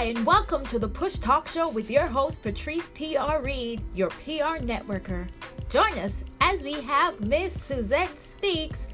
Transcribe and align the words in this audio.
Hi, 0.00 0.06
and 0.06 0.24
welcome 0.24 0.64
to 0.68 0.78
the 0.78 0.88
Push 0.88 1.18
Talk 1.18 1.46
Show 1.46 1.68
with 1.68 1.90
your 1.90 2.06
host, 2.06 2.42
Patrice 2.42 2.88
P.R. 2.94 3.42
Reed, 3.42 3.82
your 3.94 4.08
PR 4.08 4.56
networker. 4.56 5.28
Join 5.68 5.92
us 5.98 6.24
as 6.40 6.62
we 6.62 6.80
have 6.80 7.20
Miss 7.20 7.52
Suzette 7.52 8.18
Speaks 8.18 8.88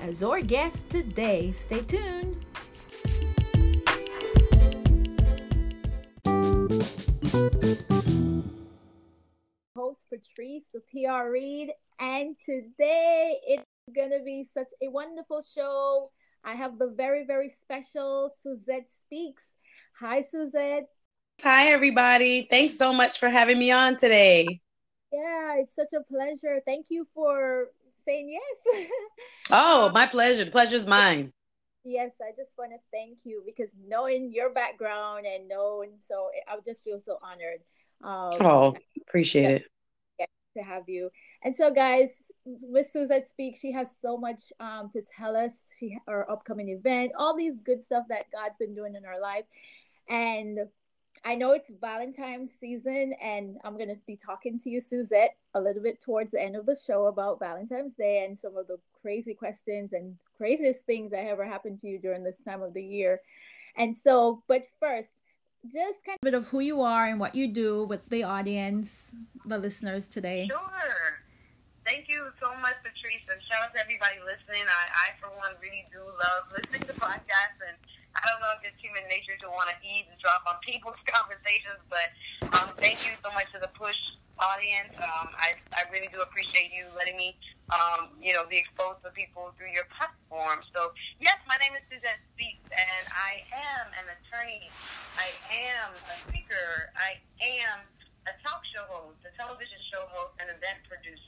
as 0.00 0.22
our 0.22 0.40
guest 0.40 0.88
today. 0.88 1.52
Stay 1.52 1.82
tuned. 1.82 2.42
Host 9.76 10.06
Patrice 10.08 10.74
of 10.74 10.88
PR 10.90 11.32
Reed, 11.32 11.70
and 12.00 12.34
today 12.40 13.36
it's 13.46 13.62
gonna 13.94 14.24
be 14.24 14.42
such 14.42 14.72
a 14.82 14.88
wonderful 14.88 15.42
show. 15.42 16.08
I 16.42 16.54
have 16.54 16.78
the 16.78 16.94
very, 16.96 17.26
very 17.26 17.50
special 17.50 18.32
Suzette 18.40 18.88
Speaks. 18.88 19.48
Hi, 20.00 20.20
Suzette. 20.20 20.90
Hi, 21.42 21.68
everybody. 21.68 22.46
Thanks 22.50 22.76
so 22.76 22.92
much 22.92 23.18
for 23.18 23.30
having 23.30 23.58
me 23.58 23.70
on 23.70 23.96
today. 23.96 24.60
Yeah, 25.10 25.54
it's 25.56 25.74
such 25.74 25.94
a 25.94 26.02
pleasure. 26.02 26.60
Thank 26.66 26.86
you 26.90 27.06
for 27.14 27.68
saying 28.04 28.28
yes. 28.28 28.88
oh, 29.50 29.90
my 29.94 30.06
pleasure. 30.06 30.44
The 30.44 30.50
pleasure 30.50 30.74
is 30.74 30.86
mine. 30.86 31.32
Yes, 31.82 32.10
I 32.20 32.32
just 32.36 32.50
want 32.58 32.72
to 32.72 32.78
thank 32.92 33.20
you 33.24 33.42
because 33.46 33.70
knowing 33.88 34.32
your 34.34 34.50
background 34.50 35.24
and 35.24 35.48
knowing, 35.48 35.92
so 36.06 36.28
I 36.46 36.56
just 36.62 36.84
feel 36.84 36.98
so 37.02 37.16
honored. 37.24 37.62
Um, 38.04 38.46
oh, 38.46 38.76
appreciate 39.08 39.62
it. 39.62 40.26
To 40.58 40.62
have 40.62 40.88
you. 40.88 41.10
And 41.42 41.54
so, 41.54 41.70
guys, 41.70 42.32
Miss 42.44 42.92
Suzette 42.92 43.28
speaks. 43.28 43.60
She 43.60 43.72
has 43.72 43.94
so 44.02 44.12
much 44.20 44.42
um, 44.58 44.90
to 44.92 45.00
tell 45.16 45.36
us. 45.36 45.52
She 45.78 45.98
our 46.08 46.30
upcoming 46.30 46.70
event, 46.70 47.12
all 47.18 47.36
these 47.36 47.56
good 47.64 47.84
stuff 47.84 48.04
that 48.08 48.24
God's 48.32 48.56
been 48.56 48.74
doing 48.74 48.94
in 48.94 49.04
our 49.04 49.20
life, 49.20 49.44
and 50.08 50.60
I 51.24 51.34
know 51.34 51.52
it's 51.52 51.70
Valentine's 51.80 52.52
season, 52.52 53.14
and 53.20 53.58
I'm 53.64 53.76
going 53.76 53.92
to 53.92 54.00
be 54.06 54.16
talking 54.16 54.58
to 54.60 54.70
you, 54.70 54.80
Suzette, 54.80 55.36
a 55.54 55.60
little 55.60 55.82
bit 55.82 56.00
towards 56.00 56.32
the 56.32 56.42
end 56.42 56.54
of 56.54 56.66
the 56.66 56.76
show 56.76 57.06
about 57.06 57.40
Valentine's 57.40 57.94
Day 57.94 58.24
and 58.24 58.38
some 58.38 58.56
of 58.56 58.68
the 58.68 58.78
crazy 59.02 59.34
questions 59.34 59.92
and 59.92 60.16
craziest 60.36 60.82
things 60.82 61.10
that 61.10 61.26
ever 61.26 61.44
happened 61.44 61.78
to 61.80 61.88
you 61.88 61.98
during 61.98 62.22
this 62.22 62.38
time 62.38 62.62
of 62.62 62.74
the 62.74 62.82
year. 62.82 63.20
And 63.76 63.96
so, 63.96 64.42
but 64.46 64.62
first, 64.78 65.14
just 65.64 66.04
kind 66.04 66.16
of 66.22 66.22
a 66.22 66.30
bit 66.30 66.34
of 66.34 66.46
who 66.48 66.60
you 66.60 66.80
are 66.82 67.06
and 67.06 67.18
what 67.18 67.34
you 67.34 67.48
do 67.48 67.84
with 67.84 68.08
the 68.08 68.22
audience, 68.22 69.12
the 69.44 69.58
listeners 69.58 70.06
today. 70.06 70.46
Sure. 70.48 70.60
Thank 71.84 72.08
you 72.08 72.26
so 72.42 72.50
much, 72.58 72.74
Patrice, 72.82 73.22
and 73.30 73.40
shout 73.46 73.62
out 73.62 73.74
to 73.74 73.80
everybody 73.80 74.16
listening. 74.26 74.66
I, 74.66 75.10
I 75.10 75.20
for 75.20 75.30
one, 75.38 75.54
really 75.62 75.86
do 75.90 76.02
love 76.02 76.50
listening 76.50 76.82
to 76.82 76.94
podcasts 76.94 77.62
and 77.62 77.78
I 78.16 78.26
don't 78.32 78.40
know 78.40 78.54
if 78.56 78.64
it's 78.64 78.80
human 78.80 79.04
nature 79.12 79.36
to 79.44 79.48
want 79.52 79.68
to 79.68 79.76
eavesdrop 79.84 80.48
on 80.48 80.56
people's 80.64 80.98
conversations, 81.16 81.80
but 81.92 82.08
um, 82.56 82.72
thank 82.80 83.04
you 83.04 83.12
so 83.20 83.28
much 83.36 83.50
to 83.52 83.60
the 83.60 83.70
push 83.76 83.96
audience. 84.38 84.92
Um, 85.00 85.32
I, 85.36 85.56
I 85.72 85.88
really 85.92 86.08
do 86.12 86.20
appreciate 86.20 86.72
you 86.72 86.84
letting 86.96 87.16
me, 87.16 87.36
um, 87.72 88.12
you 88.20 88.32
know, 88.36 88.44
be 88.44 88.60
exposed 88.60 89.00
to 89.04 89.12
people 89.12 89.52
through 89.56 89.72
your 89.72 89.88
platform. 89.92 90.60
So, 90.72 90.92
yes, 91.20 91.36
my 91.48 91.56
name 91.60 91.72
is 91.76 91.84
Suzette 91.88 92.20
Speaks, 92.36 92.64
and 92.72 93.04
I 93.12 93.44
am 93.52 93.86
an 93.96 94.06
attorney. 94.12 94.68
I 95.16 95.28
am 95.72 95.92
a 95.92 96.14
speaker. 96.28 96.92
I 96.96 97.20
am 97.40 97.80
a 98.28 98.34
talk 98.44 98.60
show 98.74 98.84
host, 98.90 99.20
a 99.24 99.32
television 99.40 99.80
show 99.88 100.04
host, 100.12 100.36
and 100.40 100.52
event 100.52 100.84
producer. 100.88 101.25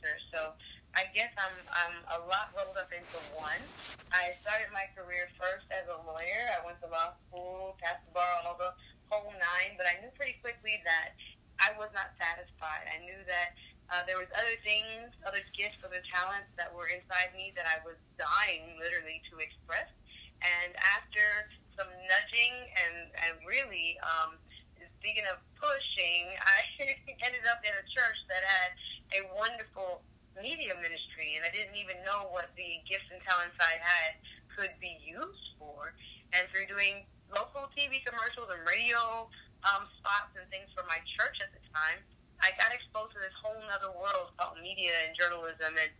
I 0.98 1.06
guess 1.14 1.30
I'm 1.38 1.54
I'm 1.70 1.96
a 2.10 2.18
lot 2.26 2.50
rolled 2.58 2.74
up 2.74 2.90
into 2.90 3.22
one. 3.38 3.62
I 4.10 4.34
started 4.42 4.66
my 4.74 4.90
career 4.98 5.30
first 5.38 5.70
as 5.70 5.86
a 5.86 5.94
lawyer. 6.02 6.50
I 6.50 6.58
went 6.66 6.82
to 6.82 6.90
law 6.90 7.14
school, 7.22 7.78
passed 7.78 8.02
the 8.10 8.18
bar, 8.18 8.26
all 8.42 8.58
the 8.58 8.74
whole 9.06 9.30
nine. 9.38 9.78
But 9.78 9.86
I 9.86 10.02
knew 10.02 10.10
pretty 10.18 10.42
quickly 10.42 10.82
that 10.82 11.14
I 11.62 11.70
was 11.78 11.94
not 11.94 12.18
satisfied. 12.18 12.90
I 12.90 12.98
knew 13.06 13.14
that 13.30 13.54
uh, 13.94 14.02
there 14.10 14.18
was 14.18 14.26
other 14.34 14.58
things, 14.66 15.14
other 15.22 15.38
gifts, 15.54 15.78
other 15.86 16.02
talents 16.10 16.50
that 16.58 16.66
were 16.74 16.90
inside 16.90 17.30
me 17.30 17.54
that 17.54 17.70
I 17.70 17.78
was 17.86 17.94
dying 18.18 18.74
literally 18.82 19.22
to 19.30 19.38
express. 19.38 19.86
And 20.42 20.74
after 20.82 21.46
some 21.78 21.86
nudging 22.10 22.54
and 22.74 23.14
and 23.22 23.34
really, 23.46 24.02
um, 24.02 24.34
speaking 24.98 25.30
of 25.30 25.38
pushing, 25.62 26.26
I 26.42 26.66
ended 27.22 27.46
up 27.46 27.62
in 27.62 27.70
a 27.70 27.86
church 27.86 28.18
that 28.26 28.42
had 28.42 28.74
a 29.14 29.30
wonderful 29.38 30.02
media 30.40 30.74
ministry, 30.78 31.38
and 31.38 31.42
I 31.42 31.50
didn't 31.50 31.76
even 31.76 31.98
know 32.06 32.30
what 32.30 32.50
the 32.54 32.82
gifts 32.86 33.08
and 33.10 33.20
talents 33.26 33.58
I 33.58 33.78
had 33.78 34.18
could 34.54 34.74
be 34.82 34.98
used 35.02 35.54
for. 35.58 35.94
And 36.34 36.46
through 36.50 36.66
doing 36.70 37.06
local 37.30 37.70
TV 37.74 38.02
commercials 38.02 38.50
and 38.50 38.62
radio 38.66 39.30
um, 39.66 39.86
spots 39.98 40.34
and 40.38 40.46
things 40.50 40.70
for 40.74 40.86
my 40.86 40.98
church 41.18 41.38
at 41.42 41.50
the 41.54 41.62
time, 41.70 42.02
I 42.38 42.54
got 42.54 42.70
exposed 42.70 43.14
to 43.18 43.20
this 43.22 43.34
whole 43.42 43.58
other 43.70 43.90
world 43.94 44.34
called 44.38 44.62
media 44.62 44.94
and 45.06 45.14
journalism. 45.18 45.74
And 45.74 45.92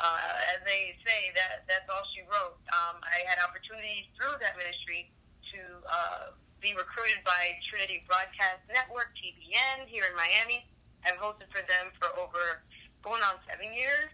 uh, 0.00 0.52
as 0.56 0.60
they 0.64 0.96
say, 1.04 1.32
that 1.36 1.68
that's 1.68 1.88
all 1.92 2.04
she 2.16 2.24
wrote. 2.24 2.56
Um, 2.72 3.00
I 3.04 3.24
had 3.28 3.36
opportunities 3.44 4.08
through 4.16 4.40
that 4.40 4.56
ministry 4.56 5.12
to 5.52 5.60
uh, 5.84 6.24
be 6.64 6.72
recruited 6.72 7.20
by 7.28 7.58
Trinity 7.68 8.00
Broadcast 8.08 8.64
Network, 8.72 9.12
TBN, 9.20 9.84
here 9.92 10.08
in 10.08 10.14
Miami. 10.16 10.64
I've 11.04 11.18
hosted 11.18 11.50
for 11.52 11.60
them 11.66 11.92
for 11.98 12.08
over 12.16 12.62
going 13.02 13.22
on 13.26 13.38
seven 13.50 13.74
years, 13.74 14.10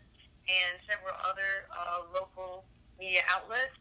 and 0.48 0.80
several 0.88 1.12
other 1.20 1.68
uh, 1.68 2.08
local 2.12 2.64
media 2.96 3.22
outlets. 3.28 3.76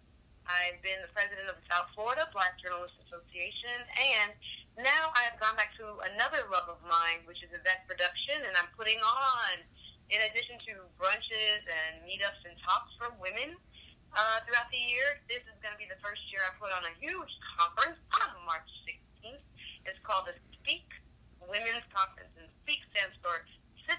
I've 0.48 0.80
been 0.80 1.00
the 1.04 1.12
president 1.12 1.52
of 1.52 1.60
the 1.60 1.66
South 1.68 1.92
Florida 1.92 2.28
Black 2.32 2.56
Journalists 2.60 2.96
Association, 3.08 3.84
and 4.00 4.32
now 4.80 5.12
I've 5.16 5.36
gone 5.40 5.56
back 5.60 5.76
to 5.80 6.00
another 6.16 6.48
love 6.48 6.72
of 6.72 6.80
mine, 6.88 7.24
which 7.28 7.44
is 7.44 7.52
event 7.52 7.84
production, 7.84 8.48
and 8.48 8.56
I'm 8.56 8.72
putting 8.80 9.00
on, 9.04 9.60
in 10.08 10.24
addition 10.24 10.56
to 10.72 10.88
brunches 10.96 11.64
and 11.68 12.04
meetups 12.08 12.48
and 12.48 12.56
talks 12.64 12.96
for 12.96 13.12
women 13.20 13.60
uh, 14.16 14.40
throughout 14.48 14.72
the 14.72 14.80
year, 14.80 15.20
this 15.28 15.44
is 15.44 15.58
going 15.60 15.76
to 15.76 15.82
be 15.82 15.90
the 15.90 16.00
first 16.00 16.24
year 16.32 16.40
I 16.48 16.56
put 16.56 16.72
on 16.72 16.88
a 16.88 16.94
huge 16.96 17.34
conference 17.60 18.00
on 18.24 18.32
March 18.48 18.68
16th. 18.88 19.44
It's 19.84 20.00
called 20.08 20.32
the 20.32 20.36
Speak 20.56 20.88
Women's 21.44 21.84
Conference, 21.92 22.32
and 22.40 22.48
Speak 22.64 22.82
stands 22.96 23.16
for 23.20 23.44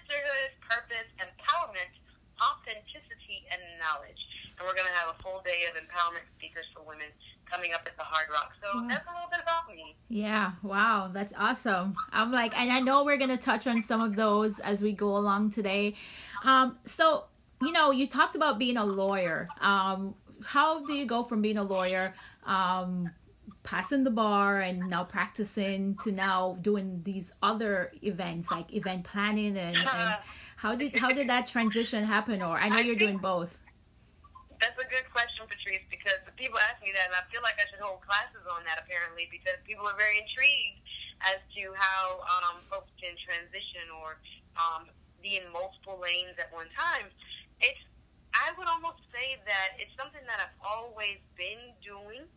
purpose, 0.09 1.09
empowerment, 1.21 1.93
authenticity, 2.41 3.45
and 3.53 3.61
knowledge. 3.81 4.19
And 4.59 4.67
we're 4.67 4.75
going 4.75 4.89
to 4.89 4.99
have 4.99 5.15
a 5.15 5.23
full 5.23 5.43
day 5.45 5.67
of 5.71 5.77
empowerment 5.79 6.27
speakers 6.37 6.67
for 6.75 6.83
women 6.83 7.07
coming 7.51 7.73
up 7.73 7.83
at 7.87 7.97
the 7.97 8.03
Hard 8.03 8.29
Rock. 8.31 8.53
So 8.61 8.87
that's 8.89 9.07
a 9.07 9.13
little 9.13 9.31
bit 9.31 9.41
about 9.43 9.69
me. 9.69 9.97
Yeah, 10.09 10.53
wow, 10.63 11.11
that's 11.13 11.33
awesome. 11.37 11.97
I'm 12.13 12.33
like, 12.33 12.59
and 12.59 12.71
I 12.71 12.81
know 12.81 13.05
we're 13.05 13.17
going 13.17 13.31
to 13.31 13.39
touch 13.39 13.67
on 13.67 13.81
some 13.81 14.01
of 14.01 14.17
those 14.17 14.59
as 14.61 14.83
we 14.83 14.93
go 14.93 15.17
along 15.17 15.53
today. 15.53 15.95
Um, 16.45 16.79
so, 16.85 17.25
you 17.63 17.73
know, 17.73 17.91
you 17.91 18.07
talked 18.07 18.35
about 18.35 18.59
being 18.59 18.77
a 18.77 18.85
lawyer. 18.85 19.49
Um, 19.61 20.15
how 20.45 20.81
do 20.81 20.93
you 20.95 21.07
go 21.07 21.25
from 21.25 21.43
being 21.43 21.59
a 21.59 21.65
lawyer 21.65 22.15
um, 22.45 23.11
passing 23.69 24.03
the 24.03 24.11
bar 24.11 24.65
and 24.65 24.89
now 24.89 25.05
practicing 25.05 25.93
to 26.01 26.09
now 26.11 26.57
doing 26.65 27.05
these 27.05 27.29
other 27.43 27.93
events 28.01 28.51
like 28.51 28.73
event 28.73 29.05
planning 29.05 29.59
and, 29.61 29.77
and 29.77 30.17
how 30.57 30.75
did 30.75 30.97
how 30.97 31.13
did 31.13 31.29
that 31.29 31.47
transition 31.47 32.03
happen? 32.03 32.41
Or 32.41 32.57
i 32.57 32.73
know 32.73 32.81
you're 32.81 32.97
doing 32.97 33.21
both. 33.21 33.53
That's 34.57 34.81
a 34.81 34.89
good 34.89 35.05
question 35.13 35.45
patrice 35.45 35.85
because 35.93 36.17
people 36.41 36.57
ask 36.73 36.81
me 36.81 36.97
that 36.97 37.13
and 37.13 37.17
i 37.21 37.21
feel 37.29 37.45
like 37.45 37.61
i 37.61 37.69
should 37.69 37.85
hold 37.85 38.01
classes 38.09 38.41
on 38.49 38.65
that 38.65 38.81
apparently 38.81 39.29
because 39.29 39.61
people 39.69 39.85
are 39.85 39.99
very 40.01 40.17
intrigued 40.17 40.81
as 41.29 41.37
to 41.53 41.69
how 41.77 42.25
um, 42.25 42.65
folks 42.73 42.89
can 42.97 43.13
transition 43.21 43.93
or 44.01 44.17
um, 44.57 44.89
be 45.21 45.37
in 45.37 45.45
multiple 45.53 46.01
lanes 46.01 46.41
at 46.41 46.49
one 46.57 46.73
time. 46.73 47.13
It's 47.61 47.85
i 48.33 48.49
would 48.57 48.69
almost 48.69 49.05
say 49.13 49.37
that 49.45 49.77
it's 49.77 49.93
something 49.97 50.21
that 50.29 50.37
i've 50.37 50.57
always 50.61 51.17
been 51.37 51.73
doing 51.81 52.29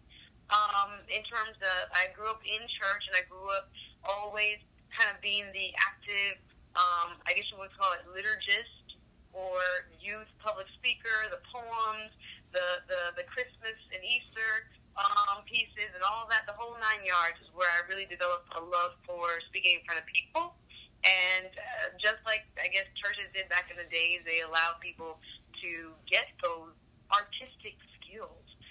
um, 0.50 1.04
in 1.08 1.22
terms 1.28 1.56
of 1.62 1.92
I 1.94 2.10
grew 2.18 2.28
up 2.32 2.42
in 2.42 2.62
church 2.66 3.04
and 3.12 3.16
I 3.16 3.24
grew 3.30 3.46
up 3.54 3.70
always 4.04 4.58
kind 4.92 5.08
of 5.14 5.22
being 5.22 5.48
the 5.54 5.72
active, 5.80 6.42
um, 6.76 7.20
I 7.24 7.38
guess 7.38 7.48
you 7.54 7.60
would 7.62 7.72
call 7.78 7.94
it 7.96 8.04
liturgist 8.10 8.98
or 9.32 9.88
youth 10.02 10.28
public 10.44 10.68
speaker, 10.76 11.30
the 11.32 11.40
poems, 11.48 12.12
the, 12.52 12.84
the, 12.92 13.16
the 13.16 13.26
Christmas 13.32 13.80
and 13.96 14.04
Easter 14.04 14.68
um, 15.00 15.48
pieces 15.48 15.88
and 15.96 16.04
all 16.04 16.28
that, 16.28 16.44
the 16.44 16.56
whole 16.56 16.76
nine 16.84 17.04
yards 17.08 17.40
is 17.40 17.48
where 17.56 17.70
I 17.72 17.88
really 17.88 18.08
developed 18.12 18.52
a 18.60 18.62
love 18.62 19.00
for 19.08 19.40
speaking 19.48 19.80
in 19.80 19.84
front 19.88 20.04
of 20.04 20.08
people. 20.12 20.56
And 21.02 21.50
uh, 21.50 21.98
just 21.98 22.22
like 22.28 22.46
I 22.62 22.70
guess 22.70 22.86
churches 23.00 23.26
did 23.34 23.50
back 23.50 23.74
in 23.74 23.78
the 23.80 23.90
days, 23.90 24.22
they 24.28 24.46
allowed 24.46 24.78
people 24.84 25.18
to 25.64 25.96
get 26.06 26.30
those 26.44 26.71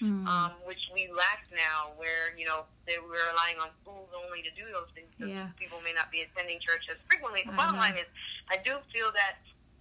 mm. 0.03 0.27
um, 0.27 0.53
which 0.65 0.81
we 0.95 1.09
lack 1.13 1.45
now, 1.55 1.93
where 1.97 2.33
you 2.37 2.45
know 2.49 2.65
they, 2.87 2.97
we're 2.99 3.21
relying 3.31 3.61
on 3.61 3.69
schools 3.85 4.09
only 4.17 4.43
to 4.43 4.51
do 4.57 4.65
those 4.73 4.89
things. 4.97 5.09
Yeah. 5.21 5.49
People 5.61 5.79
may 5.85 5.93
not 5.93 6.11
be 6.11 6.25
attending 6.25 6.59
church 6.61 6.89
as 6.91 6.97
frequently. 7.09 7.45
The 7.47 7.53
bottom 7.55 7.77
line 7.77 7.97
is, 8.01 8.09
I 8.49 8.57
do 8.65 8.81
feel 8.93 9.13
that 9.13 9.37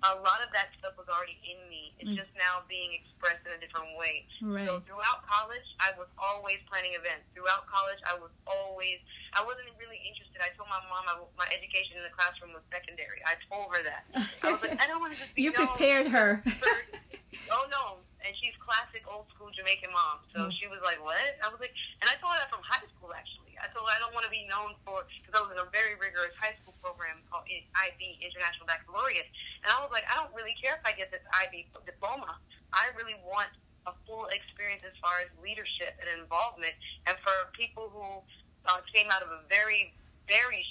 a 0.08 0.16
lot 0.24 0.40
of 0.40 0.48
that 0.56 0.72
stuff 0.80 0.96
was 0.96 1.12
already 1.12 1.36
in 1.44 1.60
me. 1.68 1.92
It's 2.00 2.08
Mm. 2.08 2.16
just 2.16 2.32
now 2.40 2.64
being 2.72 2.96
expressed 2.96 3.44
in 3.44 3.52
a 3.52 3.60
different 3.60 3.92
way. 4.00 4.24
Right. 4.40 4.64
So 4.64 4.80
throughout 4.88 5.28
college, 5.28 5.68
I 5.84 5.92
was 6.00 6.08
always 6.16 6.64
planning 6.72 6.96
events. 6.96 7.28
Throughout 7.36 7.68
college, 7.68 8.00
I 8.08 8.16
was 8.16 8.32
always, 8.48 9.04
I 9.36 9.44
wasn't 9.44 9.68
really 9.76 10.00
interested. 10.08 10.40
I 10.40 10.56
told 10.56 10.72
my 10.72 10.80
mom 10.88 11.04
I, 11.04 11.20
my 11.36 11.48
education 11.52 12.00
in 12.00 12.08
the 12.08 12.16
classroom 12.16 12.56
was 12.56 12.64
secondary. 12.72 13.20
I 13.28 13.36
told 13.52 13.76
her 13.76 13.84
that. 13.84 14.08
I 14.40 14.56
was 14.56 14.62
like, 14.64 14.80
I 14.84 14.88
don't 14.88 15.04
want 15.04 15.12
to 15.16 15.20
just 15.20 15.36
be 15.36 15.44
you 15.44 15.52
known 15.52 15.68
prepared 15.68 16.08
her. 16.08 16.40
for- 16.48 16.80
oh 17.52 17.68
no. 17.68 18.00
And 18.30 18.38
she's 18.38 18.54
classic 18.62 19.02
old 19.10 19.26
school 19.34 19.50
Jamaican 19.50 19.90
mom. 19.90 20.22
So 20.30 20.46
Mm. 20.46 20.54
she 20.54 20.70
was 20.70 20.78
like, 20.86 21.02
what? 21.02 21.18
I 21.42 21.50
was 21.50 21.58
like, 21.58 21.74
and 21.98 22.06
I 22.06 22.14
told 22.22 22.38
her 22.38 22.46
that 22.46 22.54
from 22.54 22.62
high 22.62 22.86
school 22.94 23.10
actually. 23.10 23.58
I 23.58 23.66
told 23.74 23.90
her 23.90 23.94
I 23.96 23.98
don't 23.98 24.14
want 24.14 24.22
to 24.22 24.30
be 24.30 24.46
known 24.46 24.78
for, 24.86 25.02
because 25.18 25.34
I 25.34 25.42
was 25.42 25.50
in 25.50 25.58
a 25.58 25.66
very 25.74 25.98
rigorous 25.98 26.38
high 26.38 26.54
school 26.62 26.78
program 26.78 27.18
called 27.34 27.50
IB, 27.50 28.00
International 28.22 28.70
Baccalaureate. 28.70 29.26
And 29.66 29.74
I 29.74 29.82
was 29.82 29.90
like, 29.90 30.06
I 30.06 30.14
don't 30.14 30.30
really 30.38 30.54
care 30.62 30.78
if 30.78 30.86
I 30.86 30.94
get 30.94 31.10
this 31.10 31.26
IB 31.42 31.74
diploma. 31.90 32.38
I 32.70 32.94
really 32.94 33.18
want 33.26 33.50
a 33.90 33.98
full 34.06 34.30
experience 34.30 34.86
as 34.86 34.94
far 35.02 35.26
as 35.26 35.34
leadership 35.42 35.98
and 35.98 36.22
involvement. 36.22 36.78
And 37.10 37.18
for 37.26 37.34
people 37.58 37.90
who 37.90 38.22
uh, 38.70 38.78
came 38.94 39.10
out 39.10 39.26
of 39.26 39.34
a 39.34 39.42
very, 39.50 39.90
very 40.30 40.62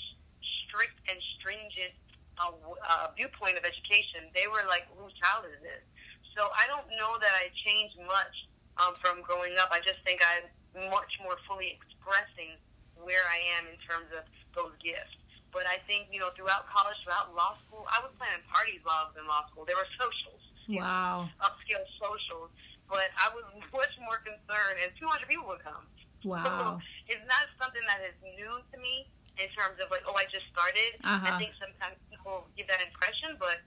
strict 0.62 0.94
and 1.10 1.18
stringent 1.42 1.90
uh, 2.38 2.54
uh, 2.54 3.10
viewpoint 3.18 3.58
of 3.58 3.66
education, 3.66 4.30
they 4.30 4.46
were 4.46 4.62
like, 4.70 4.86
whose 4.94 5.10
child 5.18 5.42
is 5.50 5.58
this? 5.58 5.82
So 6.38 6.54
I 6.54 6.70
don't 6.70 6.86
know 6.94 7.18
that 7.18 7.34
I 7.34 7.50
changed 7.66 7.98
much 8.06 8.30
um, 8.78 8.94
from 9.02 9.26
growing 9.26 9.58
up. 9.58 9.74
I 9.74 9.82
just 9.82 9.98
think 10.06 10.22
I'm 10.22 10.46
much 10.86 11.10
more 11.18 11.34
fully 11.50 11.74
expressing 11.74 12.54
where 12.94 13.26
I 13.26 13.42
am 13.58 13.66
in 13.66 13.74
terms 13.82 14.06
of 14.14 14.22
those 14.54 14.70
gifts. 14.78 15.18
But 15.50 15.66
I 15.66 15.82
think, 15.90 16.06
you 16.14 16.22
know, 16.22 16.30
throughout 16.38 16.70
college, 16.70 16.94
throughout 17.02 17.34
law 17.34 17.58
school, 17.66 17.90
I 17.90 17.98
was 18.06 18.14
planning 18.22 18.46
parties 18.46 18.78
while 18.86 19.02
I 19.02 19.04
was 19.10 19.18
in 19.18 19.26
law 19.26 19.50
school. 19.50 19.66
There 19.66 19.74
were 19.74 19.90
socials, 19.98 20.42
wow. 20.70 21.26
upscale 21.42 21.82
socials, 21.98 22.54
but 22.86 23.10
I 23.18 23.34
was 23.34 23.42
much 23.74 23.94
more 23.98 24.22
concerned, 24.22 24.78
and 24.78 24.94
200 24.94 25.26
people 25.26 25.50
would 25.50 25.66
come. 25.66 25.90
Wow. 26.22 26.78
So 26.78 27.18
it's 27.18 27.26
not 27.26 27.50
something 27.58 27.82
that 27.90 27.98
is 28.06 28.14
new 28.22 28.62
to 28.62 28.76
me 28.78 29.10
in 29.42 29.50
terms 29.58 29.82
of 29.82 29.90
like, 29.90 30.06
oh, 30.06 30.14
I 30.14 30.30
just 30.30 30.46
started. 30.54 31.02
Uh-huh. 31.02 31.18
I 31.18 31.34
think 31.42 31.58
sometimes 31.58 31.98
people 32.06 32.46
give 32.54 32.70
that 32.70 32.78
impression, 32.78 33.34
but 33.42 33.58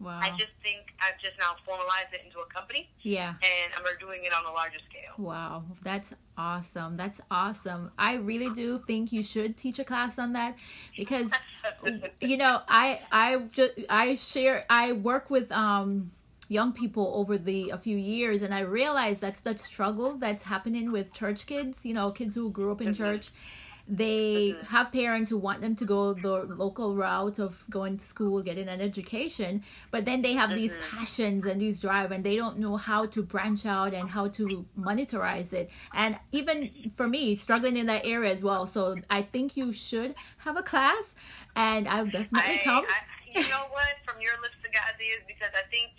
Wow. 0.00 0.20
I 0.20 0.30
just 0.30 0.52
think 0.62 0.92
I've 1.00 1.20
just 1.20 1.38
now 1.38 1.54
formalized 1.64 2.12
it 2.12 2.22
into 2.24 2.40
a 2.40 2.46
company, 2.46 2.90
yeah. 3.02 3.34
and 3.42 3.72
I'm 3.76 3.84
doing 3.98 4.24
it 4.24 4.32
on 4.34 4.44
a 4.44 4.52
larger 4.52 4.78
scale. 4.90 5.12
Wow, 5.16 5.64
that's 5.82 6.12
awesome. 6.36 6.96
That's 6.96 7.20
awesome. 7.30 7.92
I 7.98 8.14
really 8.14 8.50
do 8.50 8.80
think 8.86 9.12
you 9.12 9.22
should 9.22 9.56
teach 9.56 9.78
a 9.78 9.84
class 9.84 10.18
on 10.18 10.32
that 10.32 10.56
because 10.96 11.30
you 12.20 12.36
know, 12.36 12.60
I 12.68 13.00
I 13.12 13.36
just 13.52 13.74
I 13.88 14.14
share 14.16 14.64
I 14.68 14.92
work 14.92 15.30
with 15.30 15.50
um 15.52 16.10
young 16.48 16.72
people 16.72 17.12
over 17.14 17.38
the 17.38 17.70
a 17.70 17.78
few 17.78 17.96
years 17.96 18.42
and 18.42 18.52
I 18.54 18.60
realize 18.60 19.18
that's 19.20 19.40
that 19.42 19.58
struggle 19.58 20.18
that's 20.18 20.42
happening 20.44 20.92
with 20.92 21.14
church 21.14 21.46
kids, 21.46 21.86
you 21.86 21.94
know, 21.94 22.10
kids 22.10 22.34
who 22.34 22.50
grew 22.50 22.72
up 22.72 22.82
in 22.82 22.88
Mhm. 22.88 22.96
church. 22.96 23.30
They 23.86 24.54
Mhm. 24.54 24.66
have 24.68 24.92
parents 24.92 25.28
who 25.28 25.36
want 25.36 25.60
them 25.60 25.76
to 25.76 25.84
go 25.84 26.14
the 26.14 26.44
local 26.44 26.96
route 26.96 27.38
of 27.38 27.62
going 27.68 27.98
to 27.98 28.06
school, 28.06 28.42
getting 28.42 28.68
an 28.68 28.80
education, 28.80 29.62
but 29.90 30.06
then 30.06 30.22
they 30.22 30.32
have 30.32 30.54
these 30.54 30.78
Mhm. 30.78 30.80
passions 30.90 31.44
and 31.44 31.60
these 31.60 31.82
drive 31.82 32.10
and 32.10 32.24
they 32.24 32.36
don't 32.36 32.58
know 32.58 32.76
how 32.76 33.04
to 33.06 33.22
branch 33.22 33.66
out 33.66 33.92
and 33.92 34.08
how 34.08 34.28
to 34.28 34.64
monetize 34.78 35.52
it. 35.52 35.70
And 35.92 36.18
even 36.32 36.70
for 36.96 37.06
me, 37.06 37.34
struggling 37.34 37.76
in 37.76 37.86
that 37.86 38.06
area 38.06 38.32
as 38.32 38.42
well. 38.42 38.66
So 38.66 39.02
I 39.10 39.22
think 39.22 39.56
you 39.56 39.72
should 39.72 40.14
have 40.38 40.56
a 40.56 40.62
class 40.62 41.14
and 41.54 41.86
I'll 41.86 42.06
definitely 42.06 42.58
I, 42.60 42.64
come. 42.64 42.84
I, 42.88 43.38
you 43.38 43.48
know 43.48 43.66
what? 43.70 43.94
From 44.06 44.20
your 44.22 44.32
lips 44.40 44.56
to 44.62 44.70
God's 44.70 45.00
ears, 45.00 45.22
because 45.28 45.50
I 45.54 45.68
think 45.70 45.90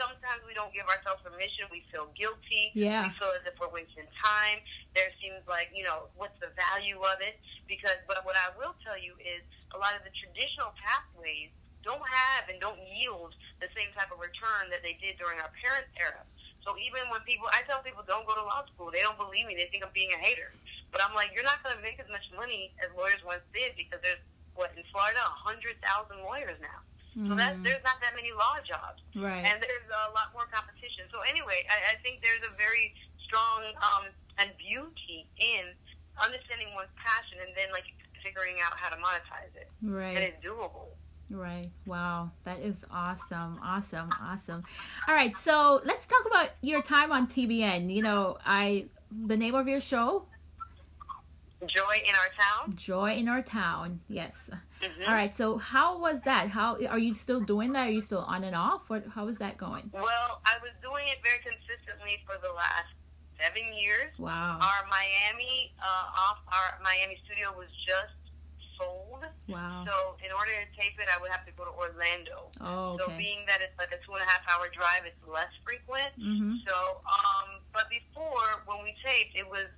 sometimes 0.00 0.40
we 0.48 0.56
don't 0.56 0.72
give 0.72 0.88
ourselves 0.88 1.20
permission. 1.20 1.68
We 1.68 1.84
feel 1.92 2.08
guilty. 2.16 2.72
Yeah. 2.72 3.04
We 3.04 3.12
feel 3.20 3.36
as 3.36 3.44
if 3.44 3.60
we're 3.60 3.68
wasting 3.68 4.08
time. 4.16 4.64
There 4.96 5.12
seems 5.20 5.44
like, 5.44 5.68
you 5.76 5.84
know, 5.84 6.08
what's 6.16 6.34
the 6.40 6.48
value 6.56 6.96
of 7.04 7.20
it? 7.20 7.36
Because, 7.68 8.00
but 8.08 8.24
what 8.24 8.40
I 8.40 8.48
will 8.56 8.72
tell 8.80 8.96
you 8.96 9.12
is 9.20 9.44
a 9.76 9.78
lot 9.78 9.92
of 9.92 10.02
the 10.02 10.10
traditional 10.16 10.72
pathways 10.80 11.52
don't 11.84 12.02
have 12.02 12.48
and 12.48 12.56
don't 12.60 12.80
yield 12.96 13.36
the 13.60 13.68
same 13.76 13.92
type 13.92 14.08
of 14.08 14.18
return 14.20 14.72
that 14.72 14.80
they 14.80 14.96
did 14.96 15.20
during 15.20 15.36
our 15.40 15.52
parents' 15.60 15.92
era. 16.00 16.24
So 16.64 16.76
even 16.76 17.08
when 17.08 17.24
people, 17.24 17.48
I 17.52 17.64
tell 17.64 17.80
people 17.80 18.04
don't 18.04 18.28
go 18.28 18.36
to 18.36 18.44
law 18.44 18.64
school, 18.68 18.92
they 18.92 19.00
don't 19.00 19.16
believe 19.16 19.48
me. 19.48 19.56
They 19.56 19.68
think 19.72 19.84
I'm 19.84 19.92
being 19.96 20.12
a 20.12 20.20
hater. 20.20 20.52
But 20.92 21.00
I'm 21.00 21.16
like, 21.16 21.32
you're 21.32 21.46
not 21.46 21.64
going 21.64 21.76
to 21.76 21.80
make 21.80 21.96
as 22.00 22.08
much 22.12 22.24
money 22.36 22.72
as 22.84 22.92
lawyers 22.92 23.20
once 23.24 23.44
did 23.56 23.72
because 23.80 24.00
there's, 24.04 24.20
what, 24.58 24.74
in 24.76 24.84
Florida, 24.92 25.24
100,000 25.46 25.80
lawyers 26.20 26.58
now. 26.60 26.84
So 27.14 27.34
that 27.34 27.58
Mm, 27.58 27.64
there's 27.64 27.82
not 27.82 27.98
that 28.00 28.14
many 28.14 28.30
law 28.32 28.54
jobs 28.62 29.02
right. 29.16 29.42
and 29.42 29.58
there's 29.60 29.88
a 29.90 30.12
lot 30.14 30.30
more 30.32 30.46
competition. 30.46 31.10
So 31.10 31.20
anyway, 31.26 31.66
I, 31.68 31.94
I 31.94 32.02
think 32.02 32.22
there's 32.22 32.42
a 32.46 32.54
very 32.56 32.94
strong 33.26 33.66
um, 33.82 34.04
and 34.38 34.50
beauty 34.56 35.26
in 35.38 35.74
understanding 36.22 36.68
one's 36.74 36.94
passion 36.94 37.38
and 37.42 37.50
then 37.56 37.72
like 37.72 37.84
figuring 38.22 38.56
out 38.62 38.76
how 38.76 38.88
to 38.90 38.96
monetize 38.96 39.50
it. 39.56 39.68
And 39.82 39.92
right. 39.94 40.16
it's 40.16 40.44
doable. 40.44 40.94
Right. 41.30 41.70
Wow. 41.86 42.30
That 42.44 42.60
is 42.60 42.82
awesome. 42.90 43.58
Awesome. 43.62 44.10
Awesome. 44.20 44.62
All 45.08 45.14
right. 45.14 45.34
So 45.36 45.80
let's 45.84 46.06
talk 46.06 46.26
about 46.26 46.50
your 46.60 46.82
time 46.82 47.12
on 47.12 47.26
TBN. 47.28 47.92
You 47.94 48.02
know, 48.02 48.38
I 48.44 48.86
the 49.26 49.36
name 49.36 49.54
of 49.54 49.68
your 49.68 49.80
show, 49.80 50.26
Joy 51.66 52.02
in 52.06 52.14
our 52.14 52.30
town. 52.38 52.74
Joy 52.76 53.14
in 53.16 53.28
Our 53.28 53.42
Town. 53.42 54.00
Yes. 54.08 54.48
Mhm. 54.80 55.06
All 55.06 55.14
right. 55.14 55.36
So 55.36 55.58
how 55.58 55.98
was 55.98 56.22
that? 56.22 56.48
How 56.48 56.76
are 56.88 56.98
you 56.98 57.12
still 57.14 57.40
doing 57.40 57.72
that? 57.74 57.88
Are 57.88 57.90
you 57.92 58.00
still 58.00 58.24
on 58.24 58.44
and 58.44 58.56
off? 58.56 58.88
What? 58.88 59.04
How 59.14 59.28
is 59.28 59.38
that 59.38 59.58
going? 59.58 59.90
Well, 59.92 60.40
I 60.46 60.56
was 60.62 60.72
doing 60.80 61.06
it 61.08 61.18
very 61.22 61.38
consistently 61.40 62.22
for 62.26 62.38
the 62.38 62.52
last 62.54 62.88
seven 63.38 63.72
years. 63.74 64.12
Wow. 64.18 64.58
Our 64.60 64.86
Miami 64.88 65.74
uh, 65.82 66.06
off 66.16 66.38
our 66.48 66.78
Miami 66.82 67.20
studio 67.26 67.52
was 67.56 67.68
just 67.84 68.16
sold. 68.78 69.24
Wow. 69.48 69.84
So 69.86 70.16
in 70.24 70.32
order 70.32 70.52
to 70.52 70.80
tape 70.80 70.98
it, 70.98 71.08
I 71.14 71.20
would 71.20 71.30
have 71.30 71.44
to 71.44 71.52
go 71.52 71.64
to 71.66 71.72
Orlando. 71.72 72.48
Oh, 72.62 72.96
So 72.96 73.08
being 73.18 73.44
that 73.46 73.60
it's 73.60 73.76
like 73.78 73.92
a 73.92 73.98
two 74.06 74.14
and 74.14 74.22
a 74.22 74.26
half 74.26 74.40
hour 74.48 74.68
drive, 74.72 75.04
it's 75.04 75.20
less 75.28 75.52
frequent. 75.64 76.16
Mhm. 76.18 76.64
So, 76.66 77.02
um, 77.04 77.60
but 77.74 77.90
before 77.90 78.62
when 78.64 78.82
we 78.82 78.96
taped, 79.04 79.36
it 79.36 79.46
was 79.46 79.68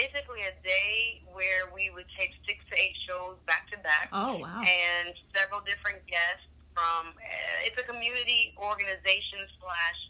basically 0.00 0.44
a 0.44 0.52
day 0.60 1.24
where 1.32 1.72
we 1.72 1.88
would 1.96 2.04
tape 2.20 2.36
six 2.44 2.60
to 2.68 2.76
eight 2.76 2.92
shows 3.08 3.40
back 3.48 3.64
to 3.72 3.80
back, 3.80 4.12
Oh, 4.12 4.36
wow. 4.44 4.60
and 4.60 5.16
several 5.32 5.64
different 5.64 6.04
guests 6.04 6.44
from. 6.76 7.16
Uh, 7.16 7.64
it's 7.64 7.80
a 7.80 7.86
community 7.88 8.52
organization 8.60 9.40
slash 9.56 10.00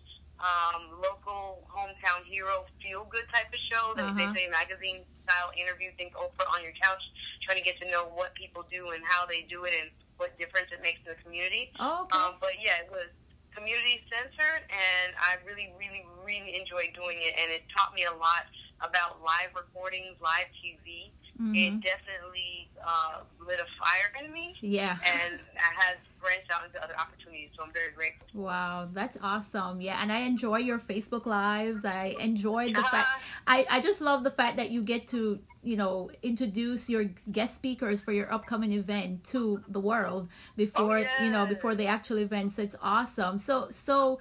um, 0.43 0.99
local 1.01 1.63
hometown 1.71 2.27
hero 2.27 2.67
feel 2.83 3.07
good 3.09 3.25
type 3.33 3.47
of 3.49 3.63
show. 3.71 3.95
That 3.95 4.11
Uh-huh. 4.11 4.19
they 4.19 4.29
say 4.35 4.45
magazine 4.51 5.07
style 5.25 5.55
interview. 5.55 5.95
Think 5.95 6.19
Oprah 6.19 6.51
on 6.51 6.67
your 6.67 6.75
couch, 6.83 7.01
trying 7.47 7.63
to 7.63 7.65
get 7.65 7.79
to 7.79 7.87
know 7.89 8.11
what 8.11 8.35
people 8.35 8.67
do 8.69 8.91
and 8.91 9.01
how 9.07 9.25
they 9.25 9.47
do 9.47 9.65
it 9.65 9.73
and 9.79 9.89
what 10.19 10.35
difference 10.37 10.69
it 10.75 10.83
makes 10.83 10.99
to 11.07 11.15
the 11.15 11.21
community. 11.23 11.71
Oh, 11.79 12.05
okay. 12.11 12.19
Um, 12.19 12.35
but 12.43 12.59
yeah, 12.61 12.83
it 12.83 12.91
was 12.91 13.09
community 13.55 14.05
centered, 14.13 14.63
and 14.69 15.17
I 15.17 15.41
really, 15.49 15.73
really, 15.81 16.05
really 16.27 16.53
enjoyed 16.61 16.93
doing 16.93 17.17
it, 17.25 17.33
and 17.41 17.49
it 17.49 17.65
taught 17.73 17.95
me 17.97 18.05
a 18.05 18.13
lot 18.13 18.45
about 18.81 19.23
live 19.23 19.51
recordings, 19.55 20.17
live 20.21 20.47
TV. 20.63 21.13
Mhm. 21.41 21.55
It 21.55 21.81
definitely 21.83 22.69
uh, 22.87 23.21
lit 23.47 23.59
a 23.61 23.67
fire 23.79 24.25
in 24.25 24.33
me, 24.33 24.55
Yeah. 24.61 24.97
and 25.05 25.41
I 25.59 25.85
has 25.85 25.97
branched 26.21 26.51
out 26.51 26.65
into 26.65 26.83
other 26.83 26.99
opportunities. 26.99 27.51
So 27.57 27.63
I'm 27.63 27.73
very 27.73 27.93
grateful. 27.93 28.27
Wow, 28.43 28.89
that's 28.93 29.17
awesome. 29.23 29.81
Yeah, 29.81 30.01
and 30.03 30.11
I 30.13 30.21
enjoy 30.21 30.59
your 30.59 30.79
Facebook 30.79 31.27
lives. 31.27 31.85
I 31.85 32.17
enjoy 32.21 32.69
the 32.73 32.83
fact 32.85 32.95
Uh, 32.95 33.21
I, 33.47 33.67
I 33.71 33.81
just 33.81 34.01
love 34.01 34.25
the 34.25 34.31
fact 34.31 34.57
that 34.57 34.71
you 34.71 34.83
get 34.83 35.07
to, 35.09 35.41
you 35.63 35.77
know, 35.77 36.11
introduce 36.23 36.89
your 36.89 37.05
guest 37.33 37.55
speakers 37.55 38.01
for 38.01 38.13
your 38.13 38.33
upcoming 38.33 38.73
event 38.73 39.25
to 39.25 39.63
the 39.69 39.81
world 39.81 40.29
before, 40.57 40.99
Oh, 41.01 41.25
you 41.25 41.31
know, 41.31 41.47
before 41.47 41.75
the 41.75 41.87
actual 41.87 42.19
event. 42.19 42.53
So 42.53 42.63
it's 42.63 42.77
awesome. 42.83 43.39
So 43.39 43.69
so 43.71 44.21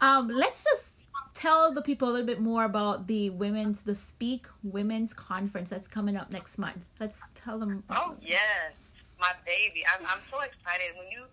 um 0.00 0.28
let's 0.28 0.64
just 0.64 0.93
tell 1.34 1.72
the 1.72 1.82
people 1.82 2.08
a 2.08 2.12
little 2.12 2.26
bit 2.26 2.40
more 2.40 2.64
about 2.64 3.06
the 3.06 3.30
women's 3.30 3.82
the 3.82 3.94
Speak 3.94 4.46
Women's 4.62 5.12
Conference 5.12 5.70
that's 5.70 5.88
coming 5.88 6.16
up 6.16 6.30
next 6.30 6.58
month. 6.58 6.84
Let's 7.00 7.22
tell 7.34 7.58
them 7.58 7.82
Oh 7.90 8.14
yes, 8.22 8.72
my 9.20 9.32
baby. 9.44 9.84
I'm 9.86 10.06
I'm 10.06 10.22
so 10.30 10.40
excited 10.40 10.96
when 10.96 11.10
you 11.10 11.24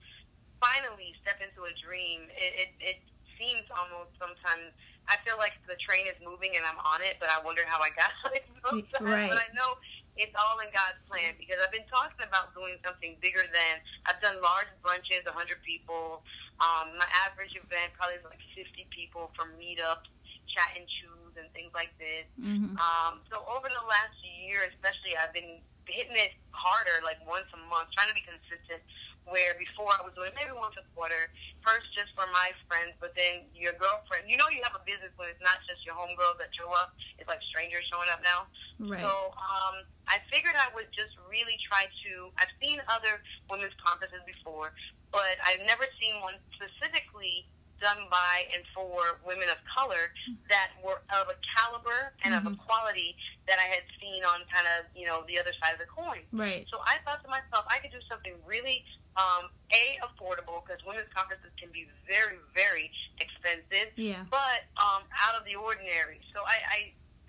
finally 0.60 1.14
step 1.22 1.40
into 1.40 1.64
a 1.64 1.74
dream. 1.86 2.22
It 2.36 2.68
it, 2.68 2.72
it 2.80 2.98
seems 3.38 3.66
almost 3.72 4.12
sometimes. 4.20 4.74
I 5.10 5.18
feel 5.26 5.36
like 5.42 5.58
the 5.66 5.76
train 5.82 6.06
is 6.06 6.16
moving 6.24 6.56
and 6.56 6.64
I'm 6.64 6.78
on 6.78 7.02
it, 7.02 7.18
but 7.20 7.28
I 7.28 7.42
wonder 7.42 7.66
how 7.66 7.82
I 7.82 7.90
got 7.98 8.14
on 8.26 8.32
it 8.38 8.46
sometimes. 8.62 9.02
Right. 9.02 9.30
But 9.30 9.42
I 9.42 9.50
know 9.58 9.76
it's 10.16 10.36
all 10.38 10.60
in 10.60 10.70
God's 10.70 11.00
plan 11.10 11.34
because 11.40 11.58
I've 11.58 11.74
been 11.74 11.88
talking 11.90 12.22
about 12.22 12.54
doing 12.54 12.78
something 12.86 13.16
bigger 13.24 13.42
than 13.42 13.74
I've 14.06 14.22
done 14.22 14.38
large 14.44 14.70
bunches, 14.86 15.26
100 15.26 15.34
people. 15.66 16.22
Um, 16.62 16.94
my 17.02 17.10
average 17.26 17.58
event 17.58 17.90
probably 17.98 18.22
is 18.22 18.26
like 18.26 18.42
50 18.54 18.86
people 18.94 19.34
from 19.34 19.50
meetups, 19.58 20.06
chat 20.46 20.78
and 20.78 20.86
choose, 21.02 21.34
and 21.42 21.50
things 21.58 21.74
like 21.74 21.90
this. 21.98 22.30
Mhm. 22.38 22.78
Um, 22.78 23.26
so 23.34 23.42
over 23.50 23.66
the 23.68 23.86
last 23.90 24.14
year, 24.24 24.70
especially, 24.70 25.18
I've 25.18 25.34
been 25.34 25.64
hitting 25.90 26.16
it 26.16 26.38
harder, 26.52 27.02
like 27.04 27.18
once 27.26 27.50
a 27.54 27.58
month, 27.58 27.90
trying 27.98 28.10
to 28.10 28.16
be 28.16 28.22
consistent 28.22 28.84
where 29.30 29.54
before 29.62 29.90
I 29.94 30.02
was 30.02 30.14
doing 30.18 30.34
maybe 30.34 30.50
once 30.58 30.74
a 30.82 30.86
quarter, 30.98 31.30
first 31.62 31.86
just 31.94 32.10
for 32.18 32.26
my 32.34 32.54
friends, 32.66 32.98
but 32.98 33.14
then 33.14 33.46
your 33.54 33.74
girlfriend. 33.78 34.26
You 34.26 34.38
know, 34.38 34.50
you 34.50 34.62
have 34.66 34.74
a 34.74 34.82
business 34.82 35.14
when 35.18 35.30
it's 35.30 35.42
not 35.46 35.62
just 35.70 35.86
your 35.86 35.94
homegirls 35.94 36.42
that 36.42 36.50
show 36.58 36.70
up; 36.74 36.94
it's 37.22 37.30
like 37.30 37.42
strangers 37.46 37.86
showing 37.90 38.10
up 38.10 38.22
now. 38.26 38.50
Right. 38.82 39.02
So 39.02 39.10
um, 39.38 39.86
I 40.12 40.20
figured 40.28 40.60
I 40.60 40.68
would 40.76 40.92
just 40.92 41.16
really 41.32 41.56
try 41.64 41.88
to. 41.88 42.36
I've 42.36 42.52
seen 42.60 42.84
other 42.92 43.24
women's 43.48 43.74
conferences 43.80 44.20
before, 44.28 44.76
but 45.16 45.40
I've 45.48 45.64
never 45.64 45.88
seen 45.96 46.20
one 46.20 46.36
specifically 46.52 47.48
done 47.80 48.06
by 48.14 48.46
and 48.54 48.62
for 48.76 49.18
women 49.26 49.50
of 49.50 49.58
color 49.66 50.14
that 50.54 50.70
were 50.86 51.02
of 51.10 51.34
a 51.34 51.38
caliber 51.58 52.14
and 52.22 52.36
mm-hmm. 52.36 52.46
of 52.46 52.54
a 52.54 52.56
mm-hmm. 52.56 52.68
quality 52.68 53.18
that 53.50 53.58
I 53.58 53.68
had 53.72 53.82
seen 53.98 54.22
on 54.22 54.46
kind 54.54 54.70
of, 54.78 54.86
you 54.94 55.10
know, 55.10 55.26
the 55.26 55.42
other 55.42 55.52
side 55.58 55.74
of 55.74 55.82
the 55.82 55.90
coin. 55.90 56.22
Right. 56.30 56.70
So 56.70 56.78
I 56.86 57.02
thought 57.02 57.26
to 57.26 57.30
myself, 57.32 57.66
I 57.72 57.82
could 57.82 57.90
do 57.90 58.04
something 58.06 58.38
really, 58.46 58.86
um, 59.18 59.50
A, 59.74 59.98
affordable, 60.06 60.62
because 60.62 60.78
women's 60.86 61.10
conferences 61.10 61.50
can 61.58 61.74
be 61.74 61.90
very, 62.06 62.38
very 62.54 62.94
expensive, 63.18 63.90
yeah. 63.98 64.30
but 64.30 64.70
um, 64.78 65.02
out 65.18 65.34
of 65.34 65.44
the 65.50 65.58
ordinary. 65.58 66.22
So 66.38 66.46
I, 66.46 66.62
I 66.70 66.80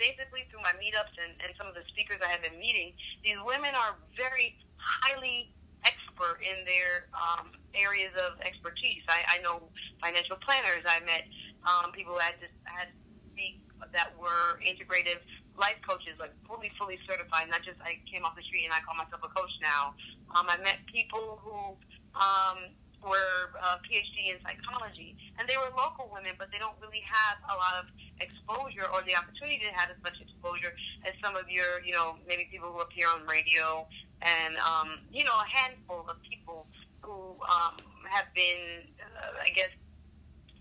basically, 0.03 0.43
through 0.51 0.67
my 0.67 0.75
meetups 0.83 1.15
and, 1.15 1.39
and 1.39 1.55
some 1.55 1.71
of 1.71 1.79
the 1.79 1.87
speakers 1.87 2.19
I 2.19 2.35
have 2.35 2.43
been 2.43 2.59
meeting, 2.59 2.99
these 3.23 3.39
women 3.47 3.71
are 3.79 3.95
very 4.19 4.59
highly 4.83 5.55
expert 5.87 6.43
in 6.43 6.67
their 6.67 7.07
um, 7.15 7.55
areas 7.79 8.11
of 8.19 8.43
expertise. 8.43 9.07
I, 9.07 9.39
I 9.39 9.43
know 9.47 9.71
financial 10.03 10.35
planners. 10.43 10.83
I 10.83 10.99
met 11.07 11.23
um, 11.63 11.95
people 11.95 12.19
that 12.19 12.43
just 12.43 12.55
had 12.67 12.91
speak 13.31 13.63
that 13.95 14.11
were 14.19 14.59
integrative 14.63 15.23
life 15.59 15.79
coaches, 15.87 16.19
like 16.19 16.35
fully, 16.47 16.71
fully 16.79 16.99
certified. 17.07 17.51
Not 17.51 17.63
just 17.63 17.79
I 17.83 17.99
came 18.11 18.27
off 18.27 18.35
the 18.35 18.43
street 18.47 18.67
and 18.67 18.75
I 18.75 18.83
call 18.83 18.99
myself 18.99 19.23
a 19.23 19.31
coach 19.31 19.53
now. 19.63 19.95
Um, 20.35 20.47
I 20.51 20.59
met 20.63 20.83
people 20.91 21.39
who 21.43 21.79
um, 22.19 22.75
were 23.03 23.53
uh, 23.59 23.83
PhD 23.83 24.31
in 24.31 24.39
psychology, 24.43 25.17
and 25.39 25.49
they 25.49 25.59
were 25.59 25.71
local 25.77 26.11
women, 26.13 26.39
but 26.39 26.49
they 26.51 26.59
don't 26.59 26.79
really 26.81 27.03
have 27.05 27.43
a 27.51 27.57
lot 27.59 27.83
of 27.83 27.91
exposure 28.23 28.87
or 28.95 29.03
the 29.03 29.15
opportunity 29.15 29.59
to 29.67 29.73
have 29.75 29.91
as 29.91 29.99
much 30.03 30.19
exposure 30.23 30.73
as 31.05 31.13
some 31.23 31.35
of 31.35 31.51
your, 31.51 31.83
you 31.85 31.93
know, 31.93 32.17
maybe 32.27 32.49
people 32.51 32.71
who 32.71 32.81
appear 32.81 33.11
on 33.11 33.27
radio 33.27 33.87
and 34.23 34.55
um, 34.63 35.03
you 35.11 35.25
know 35.25 35.35
a 35.35 35.49
handful 35.51 36.07
of 36.09 36.17
people 36.23 36.67
who 37.03 37.35
um, 37.51 37.75
have 38.07 38.31
been, 38.35 38.87
uh, 39.03 39.43
I 39.43 39.51
guess, 39.51 39.75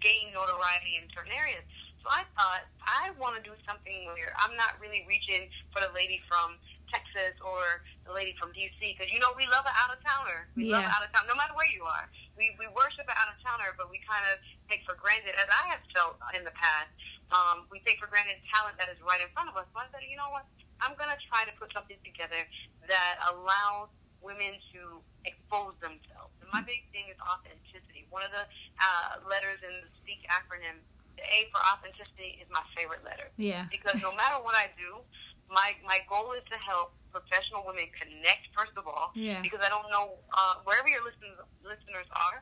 gain 0.02 0.34
notoriety 0.34 0.98
in 0.98 1.06
certain 1.14 1.34
areas. 1.38 1.62
So 2.02 2.10
I 2.10 2.26
thought 2.34 2.66
I 2.82 3.14
want 3.22 3.38
to 3.38 3.44
do 3.46 3.54
something 3.70 4.10
where 4.18 4.34
I'm 4.42 4.58
not 4.58 4.82
really 4.82 5.06
reaching 5.06 5.46
for 5.70 5.86
the 5.86 5.94
lady 5.94 6.18
from 6.26 6.58
Texas 6.90 7.38
or 7.46 7.86
the 8.10 8.12
lady 8.12 8.34
from 8.42 8.50
DC 8.58 8.74
because 8.82 9.14
you 9.14 9.22
know 9.22 9.38
we 9.38 9.46
love 9.54 9.64
an 9.70 9.76
out 9.78 9.94
of 9.94 10.02
towner. 10.02 10.50
We 10.58 10.74
yeah. 10.74 10.82
love 10.82 10.90
out 10.90 11.02
of 11.06 11.14
town, 11.14 11.30
no 11.30 11.38
matter 11.38 11.54
where 11.54 11.70
you 11.70 11.86
are. 11.86 12.10
We 12.42 12.58
we 12.58 12.66
worship 12.74 13.06
an 13.06 13.14
out 13.22 13.30
of 13.30 13.38
towner, 13.46 13.78
but 13.78 13.94
we 13.94 14.02
kind 14.02 14.26
of 14.34 14.42
take 14.66 14.82
for 14.90 14.98
granted, 14.98 15.38
as 15.38 15.46
I 15.46 15.78
have 15.78 15.86
felt 15.94 16.18
in 16.34 16.42
the 16.42 16.56
past. 16.58 16.90
Um, 17.30 17.70
we 17.70 17.78
take 17.86 18.02
for 18.02 18.10
granted 18.10 18.42
talent 18.50 18.82
that 18.82 18.90
is 18.90 18.98
right 19.06 19.22
in 19.22 19.30
front 19.38 19.54
of 19.54 19.56
us. 19.62 19.70
So 19.70 19.78
I 19.78 19.86
said, 19.94 20.02
you 20.10 20.18
know 20.18 20.34
what? 20.34 20.50
I'm 20.82 20.98
going 20.98 21.14
to 21.14 21.22
try 21.30 21.46
to 21.46 21.54
put 21.62 21.70
something 21.70 22.02
together 22.02 22.42
that 22.90 23.22
allows 23.30 23.94
women 24.26 24.58
to 24.74 25.06
expose 25.30 25.78
themselves. 25.86 26.34
And 26.42 26.50
my 26.50 26.66
big 26.66 26.82
thing 26.90 27.14
is 27.14 27.18
authenticity. 27.22 28.10
One 28.10 28.26
of 28.26 28.34
the 28.34 28.50
uh, 28.82 29.22
letters 29.30 29.62
in 29.62 29.86
the 29.86 29.90
SPEAK 30.02 30.26
acronym, 30.26 30.82
the 31.22 31.26
A 31.30 31.46
for 31.54 31.62
authenticity, 31.62 32.42
is 32.42 32.50
my 32.50 32.66
favorite 32.74 33.06
letter. 33.06 33.30
Yeah. 33.38 33.70
Because 33.70 34.02
no 34.02 34.18
matter 34.18 34.42
what 34.42 34.58
I 34.58 34.74
do, 34.74 35.06
my 35.46 35.78
my 35.86 36.02
goal 36.10 36.34
is 36.34 36.44
to 36.50 36.58
help 36.58 36.98
professional 37.12 37.64
women 37.68 37.88
connect 37.94 38.50
first 38.56 38.74
of 38.80 38.88
all. 38.88 39.12
Yeah. 39.14 39.44
Because 39.44 39.60
I 39.62 39.70
don't 39.70 39.88
know 39.92 40.18
uh, 40.34 40.64
wherever 40.64 40.88
your 40.88 41.04
listeners 41.04 41.38
listeners 41.62 42.08
are, 42.16 42.42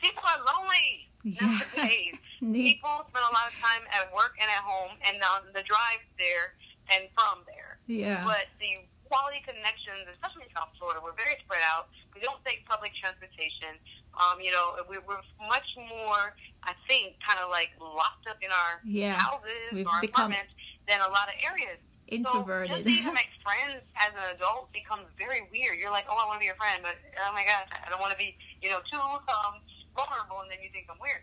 people 0.00 0.24
are 0.24 0.40
lonely. 0.42 1.08
Yeah. 1.22 1.60
people 2.40 3.04
spend 3.12 3.24
a 3.28 3.32
lot 3.36 3.52
of 3.52 3.56
time 3.60 3.84
at 3.92 4.08
work 4.16 4.40
and 4.40 4.48
at 4.48 4.64
home, 4.64 4.96
and 5.04 5.20
on 5.20 5.52
the 5.52 5.60
drive 5.68 6.00
there 6.16 6.56
and 6.90 7.06
from 7.12 7.44
there. 7.44 7.78
Yeah. 7.86 8.24
But 8.24 8.48
the 8.56 8.88
quality 9.10 9.42
connections, 9.42 10.06
especially 10.14 10.46
in 10.46 10.52
South 10.54 10.70
Florida, 10.78 11.02
we're 11.02 11.18
very 11.18 11.34
spread 11.42 11.60
out. 11.66 11.90
We 12.14 12.22
don't 12.22 12.38
take 12.46 12.62
public 12.64 12.94
transportation. 12.94 13.74
Um, 14.14 14.38
you 14.38 14.54
know, 14.54 14.78
we, 14.86 15.02
we're 15.02 15.20
much 15.50 15.66
more, 15.76 16.38
I 16.62 16.78
think, 16.86 17.18
kind 17.18 17.42
of 17.42 17.50
like 17.50 17.74
locked 17.82 18.30
up 18.30 18.38
in 18.38 18.50
our 18.50 18.78
yeah. 18.86 19.18
houses 19.18 19.74
We've 19.74 19.86
or 19.86 19.98
become 20.00 20.30
apartments 20.30 20.54
than 20.86 21.02
a 21.02 21.10
lot 21.10 21.26
of 21.26 21.36
areas. 21.42 21.82
Introverted. 22.10 22.70
So 22.70 22.82
just 22.82 22.90
even 22.90 23.14
make 23.14 23.30
friends 23.40 23.82
as 23.94 24.10
an 24.12 24.34
adult 24.34 24.74
becomes 24.74 25.06
very 25.14 25.46
weird. 25.54 25.78
You're 25.78 25.94
like, 25.94 26.10
oh, 26.10 26.18
I 26.18 26.26
want 26.26 26.38
to 26.38 26.42
be 26.42 26.50
your 26.50 26.58
friend, 26.58 26.82
but 26.82 26.98
oh 27.22 27.32
my 27.32 27.46
gosh, 27.46 27.70
I 27.70 27.88
don't 27.88 28.02
want 28.02 28.10
to 28.10 28.18
be, 28.18 28.34
you 28.62 28.68
know, 28.68 28.82
too 28.90 28.98
um, 28.98 29.62
vulnerable, 29.94 30.42
and 30.42 30.50
then 30.50 30.58
you 30.62 30.70
think 30.74 30.90
I'm 30.90 30.98
weird. 30.98 31.22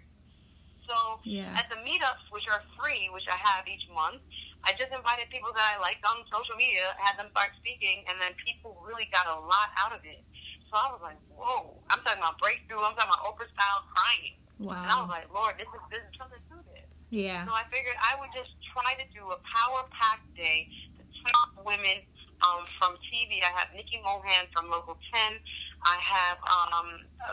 So 0.88 1.20
yeah. 1.27 1.51
at 1.60 1.67
the 1.67 1.75
meetups, 1.84 2.32
which 2.32 2.48
are 2.48 2.63
free, 2.79 3.12
which 3.12 3.27
I 3.27 3.36
have 3.36 3.67
each 3.67 3.84
month, 3.91 4.24
I 4.63 4.72
just 4.75 4.91
invited 4.96 5.27
people 5.27 5.51
that 5.51 5.75
I 5.75 5.75
liked 5.84 6.03
on 6.08 6.24
social 6.32 6.56
media, 6.56 6.96
had 6.96 7.20
them 7.20 7.27
start 7.36 7.51
speaking, 7.60 8.08
and 8.08 8.15
then 8.24 8.32
people 8.39 8.79
really 8.88 9.12
got 9.12 9.27
a 9.27 9.36
lot 9.36 9.75
out 9.75 9.91
of 9.91 10.03
it. 10.08 10.24
So 10.67 10.75
I 10.75 10.91
was 10.91 11.00
like, 11.00 11.20
whoa. 11.32 11.75
I'm 11.88 12.03
talking 12.03 12.20
about 12.20 12.39
breakthrough. 12.39 12.84
I'm 12.84 12.96
talking 12.96 13.12
about 13.12 13.24
Oprah 13.24 13.48
style 13.56 13.88
crying. 13.96 14.36
Wow. 14.60 14.75
And 14.75 14.91
I 14.91 14.96
was 15.00 15.12
like, 15.12 15.27
Lord, 15.32 15.56
this 15.56 15.67
is, 15.72 15.84
this 15.88 16.03
is 16.03 16.12
something 16.20 16.44
this. 16.51 16.67
Yeah. 17.10 17.48
So 17.48 17.56
I 17.56 17.64
figured 17.72 17.96
I 18.04 18.20
would 18.20 18.32
just 18.36 18.52
try 18.76 18.96
to 19.00 19.06
do 19.16 19.32
a 19.32 19.40
power 19.48 19.88
pack 19.96 20.20
day 20.36 20.68
to 21.00 21.04
top 21.32 21.64
women 21.64 22.04
um, 22.44 22.68
from 22.78 23.00
TV. 23.08 23.40
I 23.42 23.52
have 23.56 23.72
Nikki 23.74 24.02
Mohan 24.04 24.46
from 24.52 24.70
Local 24.70 25.00
10. 25.16 25.40
I 25.88 25.98
have 26.04 26.38
um, 26.46 26.88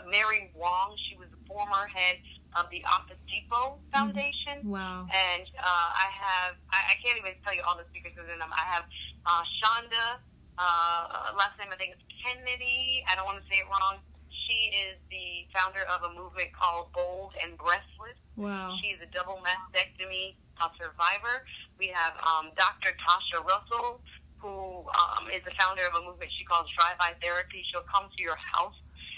Mary 0.07 0.49
Wong. 0.55 0.95
She 1.09 1.19
was 1.19 1.27
the 1.29 1.41
former 1.45 1.85
head 1.91 2.17
of 2.55 2.71
the 2.71 2.81
Office 2.87 3.19
Depot 3.27 3.83
Foundation. 3.91 4.63
Mm-hmm. 4.63 4.71
Wow. 4.71 5.05
And 5.11 5.45
uh, 5.59 5.89
I 5.91 6.07
have, 6.07 6.53
I, 6.71 6.93
I 6.93 7.01
can't 7.03 7.19
even 7.19 7.35
tell 7.43 7.53
you 7.53 7.61
all 7.67 7.75
the 7.75 7.85
speakers 7.91 8.15
within 8.15 8.39
them. 8.39 8.51
I 8.55 8.65
have 8.71 8.85
uh, 9.27 9.43
Shonda, 9.59 10.23
uh, 10.55 11.35
last 11.35 11.59
name 11.59 11.69
I 11.69 11.77
think 11.77 11.99
is 11.99 12.03
Kennedy. 12.23 13.03
I 13.11 13.19
don't 13.19 13.27
want 13.27 13.43
to 13.43 13.47
say 13.51 13.59
it 13.59 13.67
wrong. 13.67 13.99
She 14.47 14.71
is 14.87 14.95
the 15.09 15.49
founder 15.51 15.83
of 15.89 16.05
a 16.05 16.11
movement 16.13 16.53
called 16.53 16.93
Bold 16.93 17.33
and 17.43 17.57
Breastless. 17.57 18.17
Wow. 18.35 18.75
She's 18.81 18.99
a 19.01 19.09
double 19.15 19.39
mastectomy 19.41 20.35
survivor. 20.79 21.43
We 21.79 21.91
have 21.91 22.15
um, 22.23 22.51
Dr. 22.55 22.95
Tasha 22.99 23.43
Russell, 23.43 23.99
who 24.39 24.83
um, 24.87 25.27
is 25.31 25.43
the 25.43 25.51
founder 25.59 25.83
of 25.87 25.95
a 25.99 26.01
movement 26.03 26.31
she 26.35 26.43
calls 26.45 26.67
Drive-By 26.79 27.15
Therapy. 27.21 27.63
She'll 27.71 27.87
come 27.87 28.07
to 28.11 28.21
your 28.23 28.39
house 28.39 28.75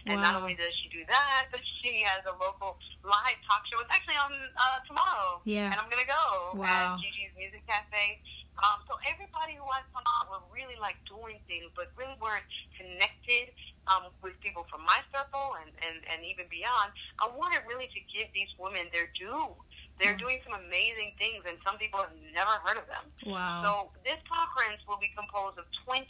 and 0.08 0.24
wow. 0.24 0.32
not 0.32 0.34
only 0.40 0.56
does 0.56 0.72
she 0.82 0.88
do 0.90 1.04
that, 1.08 1.52
but 1.52 1.60
she 1.84 2.02
has 2.08 2.24
a 2.26 2.36
local 2.40 2.80
live 3.04 3.40
talk 3.44 3.64
show. 3.68 3.80
It's 3.84 3.92
actually 3.92 4.18
on 4.18 4.32
uh, 4.34 4.80
tomorrow. 4.88 5.44
Yeah. 5.44 5.70
And 5.72 5.78
I'm 5.78 5.92
going 5.92 6.02
to 6.02 6.10
go 6.10 6.58
wow. 6.58 6.96
at 6.96 7.04
Gigi's 7.04 7.36
Music 7.36 7.62
Cafe. 7.68 8.24
Um, 8.58 8.82
so 8.90 8.98
everybody 9.06 9.54
who 9.54 9.68
I 9.70 9.86
saw 9.94 10.02
were 10.34 10.42
really 10.50 10.80
like 10.82 10.98
doing 11.06 11.38
things, 11.46 11.70
but 11.78 11.94
really 11.94 12.18
weren't 12.18 12.48
connected 12.74 13.54
um, 13.90 14.12
with 14.22 14.36
people 14.40 14.68
from 14.70 14.84
my 14.84 15.00
circle 15.10 15.56
and, 15.64 15.72
and, 15.84 16.04
and 16.12 16.20
even 16.24 16.46
beyond. 16.52 16.92
I 17.20 17.32
wanted 17.32 17.64
really 17.68 17.88
to 17.92 18.02
give 18.12 18.28
these 18.36 18.52
women 18.60 18.88
their 18.92 19.10
due 19.16 19.56
they're 19.98 20.18
doing 20.18 20.38
some 20.46 20.54
amazing 20.54 21.18
things, 21.18 21.42
and 21.50 21.58
some 21.66 21.82
people 21.82 21.98
have 21.98 22.14
never 22.30 22.54
heard 22.62 22.78
of 22.78 22.86
them. 22.86 23.06
Wow. 23.26 23.66
So 23.66 23.72
this 24.06 24.22
conference 24.30 24.86
will 24.86 25.02
be 25.02 25.10
composed 25.18 25.58
of 25.58 25.66
25 25.90 26.06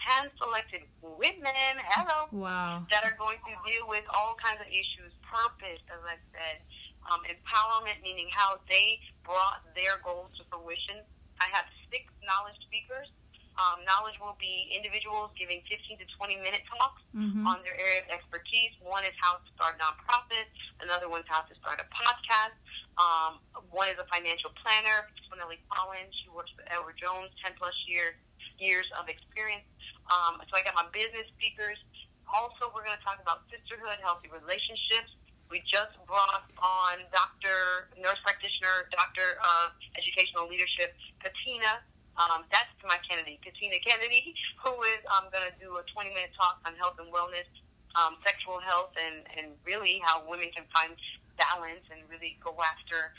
hand-selected 0.00 0.88
women, 1.04 1.76
hello, 1.92 2.32
wow. 2.32 2.88
that 2.88 3.04
are 3.04 3.12
going 3.20 3.36
to 3.44 3.52
deal 3.68 3.84
with 3.84 4.08
all 4.16 4.40
kinds 4.40 4.64
of 4.64 4.68
issues, 4.72 5.12
purpose, 5.20 5.84
as 5.92 6.00
I 6.00 6.16
said, 6.32 6.64
um, 7.12 7.20
empowerment, 7.28 8.00
meaning 8.00 8.32
how 8.32 8.56
they 8.72 8.96
brought 9.20 9.60
their 9.76 10.00
goals 10.00 10.32
to 10.40 10.42
fruition. 10.48 11.04
I 11.44 11.52
have 11.52 11.68
six 11.92 12.08
knowledge 12.24 12.56
speakers 12.64 13.12
um, 13.58 13.82
knowledge 13.82 14.14
will 14.22 14.38
be 14.38 14.70
individuals 14.70 15.34
giving 15.34 15.58
15 15.66 15.98
to 15.98 16.06
20 16.06 16.38
minute 16.38 16.62
talks 16.70 17.02
mm-hmm. 17.10 17.42
on 17.42 17.58
their 17.66 17.74
area 17.74 18.06
of 18.06 18.08
expertise. 18.14 18.70
One 18.78 19.02
is 19.02 19.14
how 19.18 19.42
to 19.42 19.48
start 19.58 19.74
a 19.74 19.82
nonprofit. 19.82 20.46
Another 20.78 21.10
one's 21.10 21.26
how 21.26 21.42
to 21.42 21.54
start 21.58 21.82
a 21.82 21.86
podcast. 21.90 22.54
Um, 23.02 23.42
one 23.74 23.90
is 23.90 23.98
a 23.98 24.06
financial 24.06 24.54
planner, 24.62 25.10
Swinelli 25.26 25.58
Collins. 25.74 26.14
She 26.22 26.30
works 26.30 26.54
for 26.54 26.62
Edward 26.70 26.94
Jones, 27.02 27.34
10 27.42 27.58
plus 27.58 27.74
years 27.90 28.14
years 28.58 28.86
of 28.98 29.06
experience. 29.06 29.66
Um, 30.10 30.42
so 30.50 30.58
I 30.58 30.66
got 30.66 30.74
my 30.74 30.86
business 30.90 31.30
speakers. 31.38 31.78
Also, 32.26 32.74
we're 32.74 32.82
going 32.82 32.98
to 32.98 33.06
talk 33.06 33.22
about 33.22 33.46
sisterhood, 33.54 34.02
healthy 34.02 34.26
relationships. 34.34 35.14
We 35.46 35.62
just 35.62 35.94
brought 36.10 36.50
on 36.58 37.06
Dr. 37.14 37.88
Nurse 37.96 38.18
Practitioner, 38.26 38.90
Doctor 38.90 39.38
of 39.40 39.78
Educational 39.94 40.50
Leadership, 40.50 40.98
Katina 41.22 41.86
um, 42.18 42.42
that's 42.50 42.70
my 42.82 42.98
Kennedy, 43.06 43.38
Katina 43.42 43.78
Kennedy, 43.86 44.34
who 44.62 44.74
is 44.94 45.02
um, 45.14 45.30
going 45.30 45.46
to 45.46 45.54
do 45.62 45.78
a 45.78 45.84
20 45.86 46.10
minute 46.10 46.34
talk 46.34 46.58
on 46.66 46.74
health 46.74 46.98
and 46.98 47.08
wellness, 47.14 47.46
um, 47.94 48.18
sexual 48.26 48.58
health, 48.60 48.92
and, 48.98 49.22
and 49.38 49.54
really 49.62 50.02
how 50.02 50.22
women 50.26 50.50
can 50.50 50.66
find 50.74 50.94
balance 51.38 51.86
and 51.94 52.02
really 52.10 52.34
go 52.42 52.54
after 52.58 53.14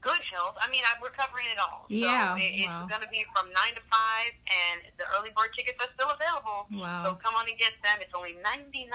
good 0.00 0.20
health. 0.32 0.56
I 0.56 0.70
mean, 0.72 0.80
I, 0.84 0.96
we're 1.02 1.12
covering 1.12 1.44
it 1.52 1.60
all. 1.60 1.84
Yeah, 1.92 2.32
So 2.32 2.40
it, 2.40 2.64
it's 2.64 2.72
wow. 2.72 2.88
going 2.88 3.04
to 3.04 3.12
be 3.12 3.24
from 3.36 3.52
9 3.52 3.76
to 3.76 3.84
5, 3.84 4.32
and 4.48 4.76
the 4.96 5.04
early 5.16 5.28
bird 5.36 5.52
tickets 5.52 5.76
are 5.76 5.92
still 5.92 6.08
available. 6.08 6.70
Wow. 6.72 7.04
So 7.04 7.08
come 7.20 7.36
on 7.36 7.44
and 7.48 7.58
get 7.60 7.76
them. 7.84 8.00
It's 8.00 8.16
only 8.16 8.36
$99 8.40 8.88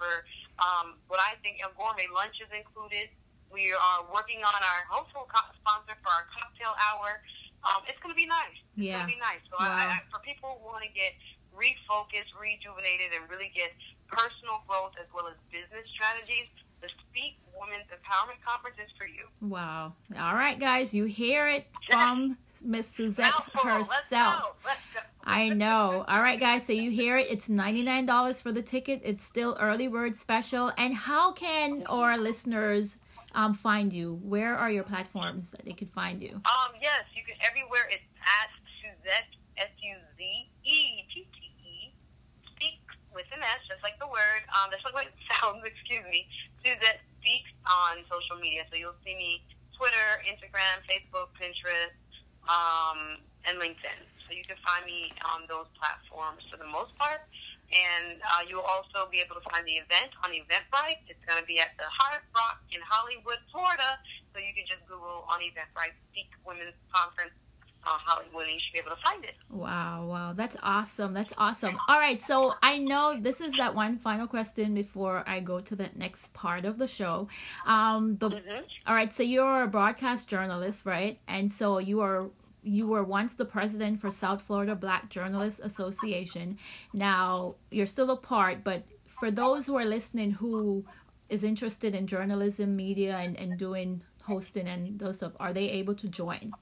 for 0.00 0.24
um, 0.56 0.96
what 1.12 1.20
I 1.20 1.36
think 1.44 1.60
a 1.60 1.68
gourmet 1.76 2.08
lunch 2.08 2.40
is 2.40 2.48
included. 2.48 3.12
We 3.52 3.76
are 3.76 4.00
working 4.08 4.40
on 4.40 4.56
our 4.56 4.80
hopeful 4.88 5.28
co- 5.28 5.52
sponsor 5.60 5.92
for 6.00 6.08
our 6.08 6.24
cocktail 6.32 6.72
hour. 6.80 7.20
Um, 7.64 7.82
it's 7.88 7.98
going 8.02 8.12
to 8.14 8.18
be 8.18 8.26
nice. 8.26 8.58
It's 8.76 8.86
Yeah. 8.86 8.98
going 8.98 9.10
to 9.10 9.14
be 9.14 9.20
nice. 9.20 9.42
So 9.50 9.56
Wow. 9.58 9.70
I, 9.70 9.98
I, 9.98 10.00
for 10.10 10.18
people 10.20 10.58
who 10.60 10.66
want 10.70 10.82
to 10.84 10.90
get 10.90 11.12
refocused, 11.54 12.32
rejuvenated, 12.40 13.12
and 13.14 13.28
really 13.30 13.52
get 13.54 13.72
personal 14.08 14.62
growth 14.66 14.92
as 15.00 15.06
well 15.14 15.28
as 15.28 15.34
business 15.50 15.88
strategies, 15.88 16.48
the 16.80 16.88
Speak 17.08 17.36
Women's 17.58 17.86
Empowerment 17.92 18.42
Conference 18.44 18.76
is 18.82 18.90
for 18.98 19.06
you. 19.06 19.28
Wow. 19.40 19.92
All 20.18 20.34
right, 20.34 20.58
guys, 20.58 20.92
you 20.92 21.04
hear 21.04 21.48
it 21.48 21.66
from 21.90 22.36
Miss 22.60 22.88
Suzette 22.88 23.26
Mouthful. 23.30 23.70
Let's 23.70 23.88
herself. 23.90 24.42
go. 24.42 24.48
Let's 24.64 24.80
go. 24.94 25.00
I 25.24 25.50
know. 25.50 26.04
All 26.08 26.20
right, 26.20 26.40
guys. 26.40 26.66
So 26.66 26.72
you 26.72 26.90
hear 26.90 27.16
it. 27.16 27.28
It's 27.30 27.46
$99 27.48 28.42
for 28.42 28.50
the 28.50 28.62
ticket. 28.62 29.02
It's 29.04 29.22
still 29.24 29.56
early 29.60 29.86
bird 29.86 30.16
special. 30.16 30.72
And 30.76 30.94
how 30.94 31.32
can 31.32 31.84
our 31.86 32.18
listeners 32.18 32.96
um, 33.34 33.54
find 33.54 33.92
you? 33.92 34.20
Where 34.22 34.56
are 34.56 34.70
your 34.70 34.84
platforms 34.84 35.50
that 35.50 35.64
they 35.64 35.72
can 35.72 35.88
find 35.88 36.22
you? 36.22 36.40
Um, 36.44 36.70
yes, 36.80 37.04
you 37.14 37.22
can 37.24 37.36
everywhere. 37.40 37.88
It's 37.90 38.04
at 38.20 38.50
Suzette 38.80 39.32
S 39.58 39.72
U 39.82 39.96
Z 40.16 40.22
E 40.22 40.80
T 41.12 41.26
T 41.32 41.38
E. 41.62 41.92
Speak 42.56 42.80
with 43.14 43.26
an 43.34 43.42
S, 43.42 43.60
just 43.68 43.82
like 43.82 43.98
the 43.98 44.08
word. 44.08 44.42
Um, 44.52 44.70
that's 44.70 44.84
like 44.84 44.94
what 44.94 45.06
it 45.06 45.16
sounds. 45.28 45.62
Excuse 45.68 46.04
me. 46.10 46.28
Suzette 46.64 47.00
speaks 47.20 47.50
on 47.66 48.02
social 48.10 48.38
media, 48.40 48.64
so 48.70 48.76
you'll 48.76 48.98
see 49.04 49.14
me 49.14 49.42
Twitter, 49.76 50.08
Instagram, 50.28 50.82
Facebook, 50.86 51.34
Pinterest, 51.34 51.94
um, 52.46 53.18
and 53.48 53.58
LinkedIn. 53.58 53.98
So 54.26 54.34
you 54.34 54.44
can 54.46 54.56
find 54.62 54.86
me 54.86 55.10
on 55.26 55.44
those 55.50 55.66
platforms 55.74 56.46
for 56.50 56.56
the 56.56 56.68
most 56.70 56.94
part. 56.98 57.26
And 57.72 58.20
uh, 58.20 58.44
you'll 58.44 58.68
also 58.68 59.08
be 59.08 59.24
able 59.24 59.40
to 59.40 59.44
find 59.48 59.64
the 59.64 59.80
event 59.80 60.12
on 60.20 60.30
Eventbrite. 60.36 61.00
It's 61.08 61.24
going 61.24 61.40
to 61.40 61.48
be 61.48 61.56
at 61.58 61.72
the 61.80 61.88
Hard 61.88 62.20
Rock 62.36 62.60
in 62.68 62.84
Hollywood, 62.84 63.40
Florida. 63.48 63.96
So 64.32 64.40
you 64.40 64.52
can 64.52 64.68
just 64.68 64.84
Google 64.84 65.24
on 65.24 65.40
Eventbrite 65.40 65.96
Speak 66.12 66.28
Women's 66.44 66.76
Conference 66.92 67.32
uh, 67.84 67.90
Hollywood, 67.90 68.44
and 68.44 68.54
you 68.54 68.60
should 68.60 68.72
be 68.72 68.78
able 68.78 68.96
to 68.96 69.02
find 69.02 69.24
it. 69.24 69.34
Wow, 69.50 70.06
wow. 70.06 70.32
That's 70.32 70.56
awesome. 70.62 71.12
That's 71.14 71.32
awesome. 71.36 71.78
All 71.88 71.98
right. 71.98 72.22
So 72.22 72.54
I 72.62 72.78
know 72.78 73.18
this 73.20 73.40
is 73.40 73.52
that 73.54 73.74
one 73.74 73.98
final 73.98 74.26
question 74.26 74.74
before 74.74 75.24
I 75.26 75.40
go 75.40 75.60
to 75.60 75.74
the 75.74 75.88
next 75.96 76.32
part 76.32 76.64
of 76.64 76.78
the 76.78 76.86
show. 76.86 77.28
Um, 77.66 78.16
the 78.18 78.32
Mm-hmm. 78.32 78.64
All 78.86 78.94
right, 78.94 79.12
so 79.12 79.22
you're 79.22 79.64
a 79.64 79.68
broadcast 79.68 80.28
journalist, 80.28 80.86
right? 80.86 81.18
And 81.28 81.52
so 81.52 81.78
you 81.78 82.00
are 82.00 82.30
you 82.62 82.86
were 82.86 83.04
once 83.04 83.34
the 83.34 83.44
president 83.44 84.00
for 84.00 84.10
South 84.10 84.42
Florida 84.42 84.74
Black 84.74 85.08
Journalists 85.08 85.60
Association. 85.62 86.58
Now 86.92 87.56
you're 87.70 87.86
still 87.86 88.10
a 88.10 88.16
part, 88.16 88.62
but 88.64 88.84
for 89.06 89.30
those 89.30 89.66
who 89.66 89.76
are 89.76 89.84
listening 89.84 90.32
who 90.32 90.84
is 91.28 91.44
interested 91.44 91.94
in 91.94 92.06
journalism, 92.06 92.76
media, 92.76 93.16
and, 93.16 93.36
and 93.38 93.58
doing 93.58 94.02
hosting 94.22 94.68
and 94.68 94.98
those 94.98 95.16
stuff, 95.16 95.32
are 95.40 95.52
they 95.52 95.68
able 95.70 95.94
to 95.94 96.08
join? 96.08 96.52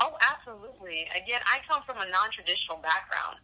Oh, 0.00 0.16
absolutely. 0.22 1.06
Again, 1.14 1.40
I 1.44 1.58
come 1.68 1.82
from 1.84 1.98
a 1.98 2.08
non-traditional 2.10 2.78
background. 2.78 3.36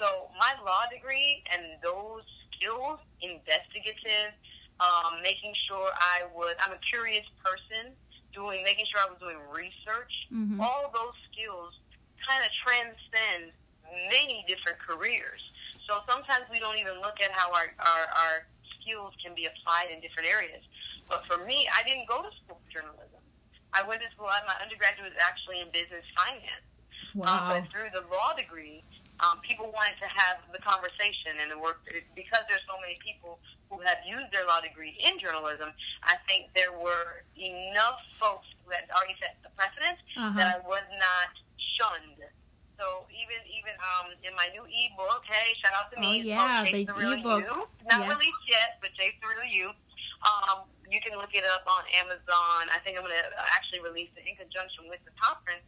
So 0.00 0.28
my 0.38 0.54
law 0.66 0.82
degree 0.92 1.44
and 1.52 1.62
those 1.82 2.22
skills, 2.50 2.98
investigative, 3.22 4.34
um, 4.80 5.22
making 5.22 5.54
sure 5.68 5.90
I 5.94 6.26
was, 6.34 6.56
I'm 6.60 6.72
a 6.72 6.80
curious 6.90 7.24
person, 7.38 7.92
doing, 8.32 8.62
making 8.64 8.86
sure 8.90 9.00
I 9.00 9.08
was 9.10 9.18
doing 9.20 9.38
research, 9.50 10.12
Mhm. 10.32 10.60
all 10.60 10.90
those 10.90 11.14
skills 11.30 11.74
kind 12.26 12.44
of 12.44 12.50
transcend 12.64 13.52
many 14.10 14.44
different 14.48 14.78
careers. 14.78 15.40
So 15.86 16.02
sometimes 16.08 16.46
we 16.50 16.58
don't 16.58 16.78
even 16.78 17.00
look 17.00 17.20
at 17.20 17.30
how 17.32 17.52
our, 17.52 17.74
our, 17.78 18.04
our 18.16 18.46
skills 18.80 19.12
can 19.22 19.34
be 19.34 19.46
applied 19.46 19.90
in 19.90 20.00
different 20.00 20.28
areas. 20.28 20.64
But 21.08 21.26
for 21.26 21.38
me, 21.44 21.68
I 21.74 21.82
didn't 21.82 22.06
go 22.08 22.22
to 22.22 22.30
school 22.42 22.60
for 22.64 22.70
journalism. 22.70 23.20
I 23.72 23.82
went 23.82 24.02
to 24.02 24.10
school, 24.10 24.26
my 24.46 24.56
undergraduate 24.62 25.12
was 25.12 25.20
actually 25.20 25.60
in 25.60 25.70
business 25.70 26.04
finance. 26.16 26.64
Um, 27.28 27.48
but 27.48 27.70
through 27.70 27.90
the 27.92 28.06
law 28.08 28.32
degree, 28.32 28.82
um, 29.22 29.38
people 29.46 29.70
wanted 29.70 29.94
to 30.02 30.08
have 30.10 30.42
the 30.50 30.58
conversation 30.58 31.38
and 31.38 31.46
the 31.54 31.58
work 31.58 31.86
because 32.18 32.42
there's 32.50 32.66
so 32.66 32.74
many 32.82 32.98
people 32.98 33.38
who 33.70 33.78
have 33.86 34.02
used 34.02 34.28
their 34.34 34.44
law 34.50 34.58
degree 34.58 34.98
in 34.98 35.14
journalism. 35.22 35.70
I 36.02 36.18
think 36.26 36.50
there 36.58 36.74
were 36.74 37.22
enough 37.38 38.02
folks 38.18 38.50
who 38.66 38.74
had 38.74 38.90
already 38.90 39.14
set 39.22 39.38
the 39.46 39.50
precedent 39.54 39.96
Uh-huh. 40.18 40.34
that 40.36 40.46
I 40.50 40.58
was 40.66 40.82
not 40.98 41.30
shunned. 41.78 42.18
So 42.82 43.06
even 43.14 43.38
even 43.46 43.78
um, 43.78 44.10
in 44.26 44.34
my 44.34 44.50
new 44.50 44.66
ebook, 44.66 45.22
hey, 45.30 45.54
shout 45.62 45.70
out 45.78 45.86
to 45.94 45.96
me. 46.02 46.10
Oh, 46.10 46.18
it's 46.18 46.26
yeah, 46.26 46.64
the 46.66 46.70
Chase 46.82 46.86
the 46.90 46.94
Real 46.98 47.14
ebook. 47.14 47.46
You. 47.46 47.54
Not 47.86 48.02
Yeah. 48.02 48.10
released 48.18 48.44
yet, 48.50 48.82
but 48.82 48.90
Chase 48.98 49.14
Real 49.22 49.46
You. 49.46 49.70
Um, 50.26 50.66
you 50.90 50.98
can 51.00 51.14
look 51.18 51.30
it 51.34 51.46
up 51.46 51.62
on 51.70 51.82
Amazon. 51.94 52.70
I 52.74 52.78
think 52.82 52.98
I'm 52.98 53.06
going 53.06 53.14
to 53.14 53.30
actually 53.54 53.80
release 53.86 54.10
it 54.18 54.26
in 54.26 54.34
conjunction 54.34 54.90
with 54.90 54.98
the 55.06 55.14
conference. 55.18 55.62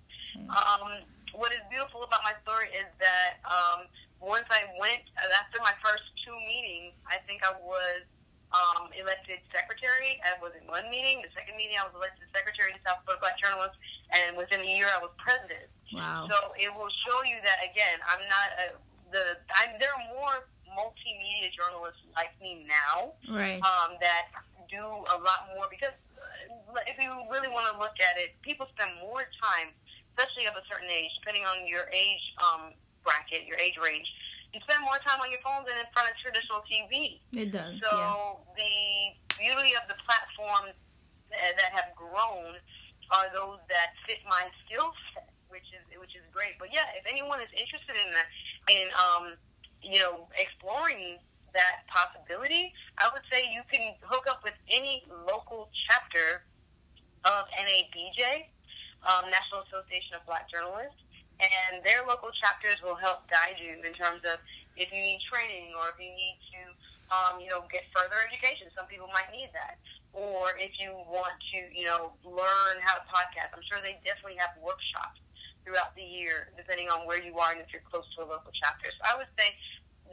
Um, 0.51 1.07
what 1.35 1.53
is 1.53 1.61
beautiful 1.70 2.03
about 2.07 2.23
my 2.23 2.35
story 2.47 2.70
is 2.75 2.88
that 3.03 3.42
um, 3.47 3.87
once 4.23 4.47
I 4.51 4.64
went, 4.81 5.03
after 5.35 5.59
my 5.61 5.75
first 5.83 6.05
two 6.23 6.35
meetings, 6.47 6.94
I 7.11 7.18
think 7.27 7.42
I 7.44 7.53
was 7.61 8.07
um, 8.55 8.88
elected 8.94 9.42
secretary. 9.51 10.23
I 10.23 10.38
was 10.38 10.55
in 10.55 10.62
one 10.70 10.87
meeting. 10.88 11.20
The 11.27 11.33
second 11.35 11.59
meeting, 11.59 11.75
I 11.77 11.85
was 11.90 11.94
elected 11.99 12.31
secretary 12.31 12.70
of 12.73 12.81
South 12.87 13.03
Florida 13.03 13.20
Black 13.20 13.37
Journalists, 13.42 13.77
and 14.14 14.38
within 14.38 14.62
a 14.62 14.70
year, 14.70 14.87
I 14.94 15.03
was 15.03 15.11
president. 15.18 15.66
Wow. 15.90 16.31
So 16.31 16.55
it 16.55 16.70
will 16.70 16.90
show 17.07 17.18
you 17.27 17.42
that 17.42 17.61
again. 17.66 17.99
I'm 18.07 18.23
not 18.31 18.49
a, 18.59 18.64
the. 19.11 19.23
I'm, 19.59 19.75
there 19.83 19.90
are 19.90 20.07
more 20.14 20.47
multimedia 20.75 21.51
journalists 21.55 22.03
like 22.18 22.35
me 22.42 22.66
now 22.66 23.14
Right. 23.31 23.62
um, 23.62 23.94
that 24.03 24.27
do 24.66 24.83
a 24.83 25.18
lot 25.23 25.47
more 25.55 25.70
because 25.70 25.94
uh, 26.18 26.83
if 26.90 26.99
you 26.99 27.11
really 27.31 27.47
want 27.47 27.70
to 27.70 27.79
look 27.79 27.94
at 28.03 28.18
it, 28.18 28.35
people 28.42 28.66
spend 28.75 28.90
more 28.99 29.23
time, 29.38 29.70
especially 30.14 30.46
of 30.46 30.55
a 30.55 30.64
certain 30.70 30.87
age, 30.87 31.11
depending 31.18 31.42
on 31.42 31.66
your 31.66 31.90
age 31.90 32.22
um, 32.38 32.70
bracket, 33.03 33.42
your 33.50 33.59
age 33.59 33.74
range. 33.83 34.07
You 34.55 34.62
spend 34.62 34.87
more 34.87 35.03
time 35.03 35.18
on 35.18 35.35
your 35.35 35.42
phones 35.42 35.66
than 35.66 35.74
in 35.83 35.90
front 35.90 36.07
of 36.07 36.14
traditional 36.22 36.62
TV. 36.70 37.18
It 37.35 37.50
does. 37.50 37.74
So 37.83 37.90
yeah. 37.90 38.38
the 38.55 38.74
beauty 39.35 39.74
of 39.74 39.90
the 39.90 39.98
platforms 40.07 40.79
that, 41.35 41.59
that 41.59 41.74
have 41.74 41.90
grown 41.98 42.55
are 43.11 43.27
those 43.35 43.59
that 43.66 43.98
fit 44.07 44.22
my 44.31 44.46
skill 44.62 44.94
set, 45.12 45.27
which 45.50 45.66
is 45.74 45.83
which 45.98 46.14
is 46.14 46.22
great. 46.31 46.55
But 46.62 46.70
yeah, 46.70 46.87
if 46.94 47.03
anyone 47.11 47.42
is 47.42 47.50
interested 47.50 47.98
in 47.98 48.09
that, 48.14 48.29
in 48.70 48.87
um, 48.94 49.24
you 49.83 49.98
know, 49.98 50.31
exploring 50.38 51.18
that 51.53 51.83
possibility, 51.90 52.70
I 52.98 53.11
would 53.11 53.27
say 53.31 53.50
you 53.50 53.62
can 53.66 53.94
hook 54.07 54.31
up 54.31 54.42
with 54.46 54.55
any 54.70 55.03
local 55.27 55.68
chapter 55.90 56.46
of 57.24 57.46
NABJ, 57.59 58.46
um, 59.09 59.29
National 59.31 59.62
Association 59.69 60.17
of 60.17 60.23
Black 60.27 60.49
Journalists, 60.49 60.99
and 61.40 61.83
their 61.83 62.07
local 62.07 62.31
chapters 62.38 62.79
will 62.81 62.97
help 62.97 63.27
guide 63.29 63.59
you 63.59 63.77
in 63.83 63.93
terms 63.95 64.23
of 64.25 64.38
if 64.79 64.90
you 64.90 65.01
need 65.03 65.21
training 65.27 65.75
or 65.79 65.90
if 65.90 65.99
you 65.99 66.11
need 66.11 66.38
to, 66.55 66.61
um, 67.11 67.43
you 67.43 67.51
know, 67.51 67.67
get 67.71 67.87
further 67.95 68.17
education. 68.27 68.71
Some 68.75 68.87
people 68.87 69.11
might 69.11 69.31
need 69.35 69.51
that. 69.55 69.79
Or 70.14 70.55
if 70.62 70.79
you 70.79 70.95
want 71.11 71.35
to, 71.51 71.59
you 71.75 71.90
know, 71.90 72.14
learn 72.23 72.75
how 72.87 73.03
to 73.03 73.05
podcast, 73.11 73.51
I'm 73.51 73.67
sure 73.67 73.83
they 73.83 73.99
definitely 74.07 74.38
have 74.38 74.55
workshops 74.62 75.19
throughout 75.67 75.97
the 75.99 76.07
year, 76.07 76.55
depending 76.55 76.87
on 76.87 77.03
where 77.03 77.19
you 77.19 77.35
are 77.43 77.51
and 77.51 77.59
if 77.59 77.73
you're 77.75 77.83
close 77.83 78.07
to 78.14 78.23
a 78.23 78.29
local 78.29 78.55
chapter. 78.55 78.95
So 78.95 79.01
I 79.03 79.19
would 79.19 79.31
say 79.35 79.51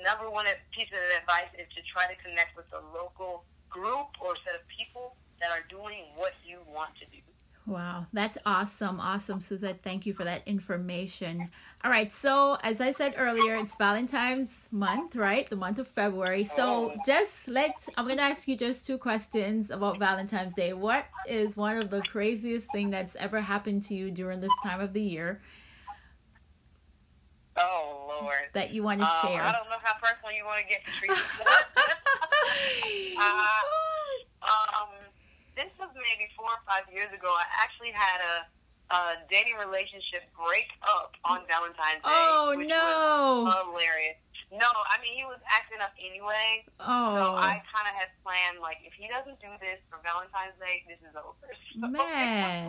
number 0.01 0.25
one 0.29 0.49
piece 0.73 0.89
of 0.89 1.01
advice 1.21 1.53
is 1.53 1.69
to 1.77 1.81
try 1.85 2.09
to 2.09 2.17
connect 2.17 2.57
with 2.57 2.65
a 2.73 2.81
local 2.95 3.45
group 3.69 4.09
or 4.17 4.33
set 4.41 4.57
of 4.57 4.65
people 4.71 5.13
that 5.39 5.53
are 5.53 5.65
doing 5.69 6.09
what 6.17 6.33
you 6.41 6.59
want 6.65 6.97
to 6.97 7.05
do. 7.13 7.21
Wow, 7.67 8.07
that's 8.11 8.37
awesome. 8.45 8.99
Awesome, 8.99 9.39
Suzette. 9.39 9.81
Thank 9.83 10.05
you 10.07 10.13
for 10.13 10.23
that 10.23 10.41
information. 10.47 11.49
All 11.83 11.91
right, 11.91 12.11
so 12.11 12.57
as 12.63 12.81
I 12.81 12.91
said 12.91 13.13
earlier, 13.17 13.55
it's 13.55 13.75
Valentine's 13.75 14.67
month, 14.71 15.15
right? 15.15 15.47
The 15.49 15.55
month 15.55 15.77
of 15.79 15.87
February. 15.87 16.43
So 16.43 16.93
just 17.05 17.47
let's, 17.47 17.87
I'm 17.97 18.05
going 18.05 18.17
to 18.17 18.23
ask 18.23 18.47
you 18.47 18.57
just 18.57 18.85
two 18.85 18.97
questions 18.97 19.69
about 19.69 19.99
Valentine's 19.99 20.53
Day. 20.55 20.73
What 20.73 21.05
is 21.27 21.55
one 21.55 21.77
of 21.77 21.89
the 21.91 22.01
craziest 22.01 22.69
thing 22.71 22.89
that's 22.89 23.15
ever 23.15 23.39
happened 23.39 23.83
to 23.83 23.93
you 23.93 24.09
during 24.11 24.41
this 24.41 24.51
time 24.63 24.81
of 24.81 24.91
the 24.93 25.01
year 25.01 25.41
Oh 27.57 28.07
Lord. 28.21 28.35
that 28.53 28.71
you 28.71 28.81
want 28.83 29.01
to 29.01 29.05
Um, 29.05 29.11
share? 29.21 29.41
I 29.41 29.51
don't 29.51 29.69
know 29.69 29.75
how 29.83 29.93
personal 30.01 30.31
you 30.35 30.45
want 30.45 30.61
to 30.61 30.67
get, 30.67 30.81
Patricia. 30.83 31.21
um, 34.41 34.41
this 34.41 34.81
was 34.81 34.90
maybe 36.03 36.29
four 36.35 36.49
or 36.49 36.61
five 36.67 36.85
years 36.93 37.09
ago. 37.13 37.29
I 37.29 37.45
actually 37.61 37.91
had 37.93 38.19
a, 38.21 38.35
a 38.91 38.99
dating 39.29 39.55
relationship 39.61 40.25
break 40.35 40.67
up 40.83 41.15
on 41.23 41.45
Valentine's 41.47 42.01
Day. 42.03 42.09
oh 42.11 42.53
which 42.57 42.67
no. 42.67 43.45
Was 43.47 43.55
hilarious. 43.69 44.17
No, 44.51 44.67
I 44.67 44.99
mean 44.99 45.15
he 45.15 45.23
was 45.23 45.39
acting 45.47 45.79
up 45.79 45.95
anyway. 45.95 46.67
Oh. 46.83 47.15
So 47.15 47.23
I 47.39 47.63
kind 47.71 47.87
of 47.87 47.95
had 47.95 48.11
planned 48.19 48.59
like 48.59 48.83
if 48.83 48.91
he 48.99 49.07
doesn't 49.07 49.39
do 49.39 49.47
this 49.63 49.79
for 49.87 49.95
Valentine's 50.03 50.59
Day, 50.59 50.83
this 50.91 50.99
is 51.07 51.15
over. 51.15 51.39
So 51.79 51.87
Man. 51.87 52.67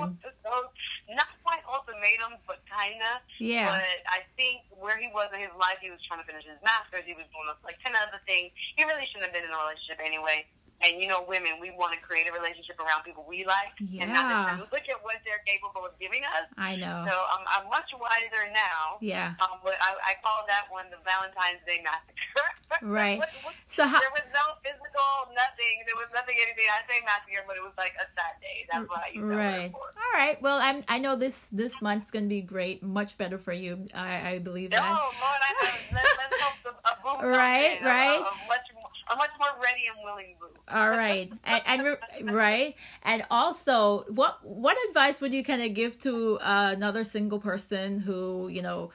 not 1.10 1.26
quite 1.42 1.66
ultimatum, 1.66 2.38
but 2.46 2.62
kinda. 2.70 3.18
yeah. 3.42 3.66
But 3.66 3.98
I 4.06 4.22
think 4.38 4.62
where 4.70 4.94
he 4.94 5.10
was 5.10 5.26
in 5.34 5.42
his 5.42 5.50
life, 5.58 5.82
he 5.82 5.90
was 5.90 5.98
trying 6.06 6.22
to 6.22 6.26
finish 6.30 6.46
his 6.46 6.54
masters. 6.62 7.02
He 7.02 7.18
was 7.18 7.26
doing 7.34 7.50
like 7.66 7.82
ten 7.82 7.98
other 7.98 8.22
things. 8.30 8.54
He 8.78 8.86
really 8.86 9.02
shouldn't 9.10 9.26
have 9.26 9.34
been 9.34 9.42
in 9.42 9.50
a 9.50 9.58
relationship 9.58 9.98
anyway. 9.98 10.46
And 10.82 11.00
you 11.00 11.06
know, 11.06 11.24
women, 11.28 11.58
we 11.60 11.70
want 11.70 11.92
to 11.94 12.00
create 12.02 12.26
a 12.28 12.32
relationship 12.34 12.78
around 12.82 13.02
people 13.06 13.24
we 13.28 13.46
like, 13.46 13.70
and 13.78 14.10
not 14.10 14.26
Yeah. 14.26 14.42
necessarily 14.58 14.68
look 14.74 14.86
at 14.90 14.98
what 15.06 15.22
they're 15.24 15.42
capable 15.46 15.86
of 15.86 15.94
giving 16.02 16.22
us. 16.26 16.50
I 16.58 16.74
know. 16.76 17.06
So 17.06 17.14
um, 17.30 17.42
I'm 17.46 17.70
much 17.70 17.90
wiser 17.94 18.50
now. 18.52 18.98
yeah. 19.00 19.34
Um, 19.38 19.62
but 19.62 19.74
I, 19.80 19.94
I 20.10 20.12
call 20.24 20.42
that 20.50 20.66
one 20.70 20.86
the 20.90 20.98
Valentine's 21.06 21.62
Day 21.66 21.80
massacre. 21.86 22.46
Right. 22.80 23.18
What- 23.18 23.28
what- 23.44 23.54
So 23.66 23.84
how? 23.86 24.00
there 24.00 24.10
was 24.16 24.24
no 24.32 24.56
physical, 24.64 25.10
nothing. 25.36 25.76
There 25.86 25.94
was 25.94 26.08
nothing, 26.14 26.34
anything. 26.40 26.64
I 26.72 26.80
say 26.90 27.04
massacre, 27.04 27.44
but 27.46 27.56
it 27.56 27.62
was 27.62 27.76
like 27.76 27.92
a 28.00 28.06
sad 28.16 28.40
day. 28.40 28.66
That's 28.72 28.88
what 28.88 29.00
I 29.04 29.08
used 29.12 29.22
Right. 29.28 29.70
All 29.74 30.12
right. 30.14 30.40
Well, 30.42 30.56
I'm. 30.58 30.82
I 30.88 30.98
know 30.98 31.14
this 31.14 31.46
this 31.52 31.72
month's 31.82 32.10
gonna 32.10 32.26
be 32.32 32.40
great. 32.40 32.82
Much 32.82 33.16
better 33.18 33.36
for 33.38 33.52
you. 33.52 33.86
I, 33.94 34.30
I 34.30 34.38
believe 34.40 34.72
Oh 34.72 34.80
that. 34.80 34.88
Lord, 34.88 35.40
I 35.44 35.52
know. 35.62 35.70
Let's, 35.92 36.08
let's 36.16 36.42
hope 36.42 36.58
a, 36.64 36.88
a 36.88 36.92
boom 37.04 37.30
Right, 37.30 37.78
right. 37.84 38.20
A, 38.20 38.24
a 38.24 38.34
much, 38.48 38.66
a 39.10 39.16
much 39.16 39.30
more 39.38 39.48
ready 39.62 39.82
and 39.88 39.96
willing. 40.04 40.36
All 40.68 40.90
right. 40.90 41.30
And, 41.44 41.98
and 42.20 42.34
right. 42.34 42.74
And 43.02 43.24
also, 43.30 44.04
what 44.08 44.38
what 44.44 44.76
advice 44.88 45.20
would 45.20 45.32
you 45.32 45.42
kind 45.44 45.62
of 45.62 45.74
give 45.74 45.98
to 46.00 46.38
uh, 46.40 46.72
another 46.76 47.04
single 47.04 47.40
person 47.40 47.98
who 47.98 48.48
you 48.48 48.62
know, 48.62 48.90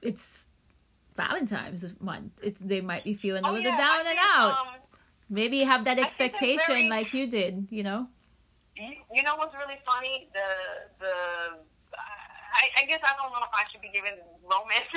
it's 0.00 0.44
Valentine's 1.16 1.84
month. 2.00 2.32
It's 2.42 2.60
they 2.60 2.80
might 2.80 3.04
be 3.04 3.14
feeling 3.14 3.44
a 3.44 3.48
Oh, 3.48 3.52
little 3.52 3.70
yeah, 3.70 3.76
down 3.76 3.92
I 3.92 3.98
and 4.00 4.06
think, 4.08 4.20
out. 4.20 4.50
Um, 4.52 4.66
Maybe 5.30 5.60
have 5.64 5.84
that 5.84 5.92
I 5.92 5.94
think 5.94 6.06
that's 6.18 6.20
expectation 6.20 6.74
very- 6.74 6.88
like 6.90 7.12
you 7.14 7.26
did. 7.26 7.68
You 7.70 7.82
know. 7.84 8.06
you, 8.76 8.92
you 9.14 9.22
know 9.22 9.36
what's 9.36 9.54
really 9.54 9.78
funny? 9.86 10.28
The 10.32 10.48
the 11.04 11.12
I, 12.54 12.82
I 12.82 12.86
guess 12.86 13.00
I 13.02 13.12
don't 13.20 13.32
know 13.32 13.38
if 13.40 13.52
I 13.52 13.64
should 13.70 13.80
be 13.80 13.90
giving 13.92 14.12
romance. 14.42 14.92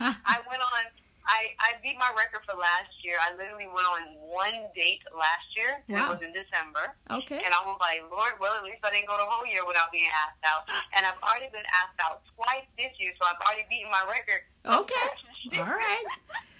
I 0.26 0.38
went 0.48 0.60
on. 0.62 0.84
I, 1.30 1.54
I 1.62 1.78
beat 1.78 1.94
my 1.94 2.10
record 2.18 2.42
for 2.42 2.58
last 2.58 2.90
year. 3.06 3.14
I 3.22 3.30
literally 3.38 3.70
went 3.70 3.86
on 3.86 4.18
one 4.26 4.66
date 4.74 4.98
last 5.14 5.46
year. 5.54 5.78
Wow. 5.86 6.10
It 6.10 6.18
was 6.18 6.22
in 6.26 6.34
December. 6.34 6.90
okay. 7.06 7.38
And 7.38 7.54
I 7.54 7.62
was 7.62 7.78
like, 7.78 8.02
Lord, 8.10 8.34
well, 8.42 8.58
at 8.58 8.66
least 8.66 8.82
I 8.82 8.90
didn't 8.90 9.06
go 9.06 9.14
the 9.14 9.30
whole 9.30 9.46
year 9.46 9.62
without 9.62 9.94
being 9.94 10.10
asked 10.10 10.42
out. 10.42 10.66
And 10.90 11.06
I've 11.06 11.22
already 11.22 11.46
been 11.54 11.66
asked 11.70 12.02
out 12.02 12.26
twice 12.34 12.66
this 12.74 12.90
year, 12.98 13.14
so 13.14 13.30
I've 13.30 13.38
already 13.46 13.62
beaten 13.70 13.94
my 13.94 14.02
record. 14.10 14.42
Okay. 14.66 15.06
All 15.62 15.70
right. 15.70 16.06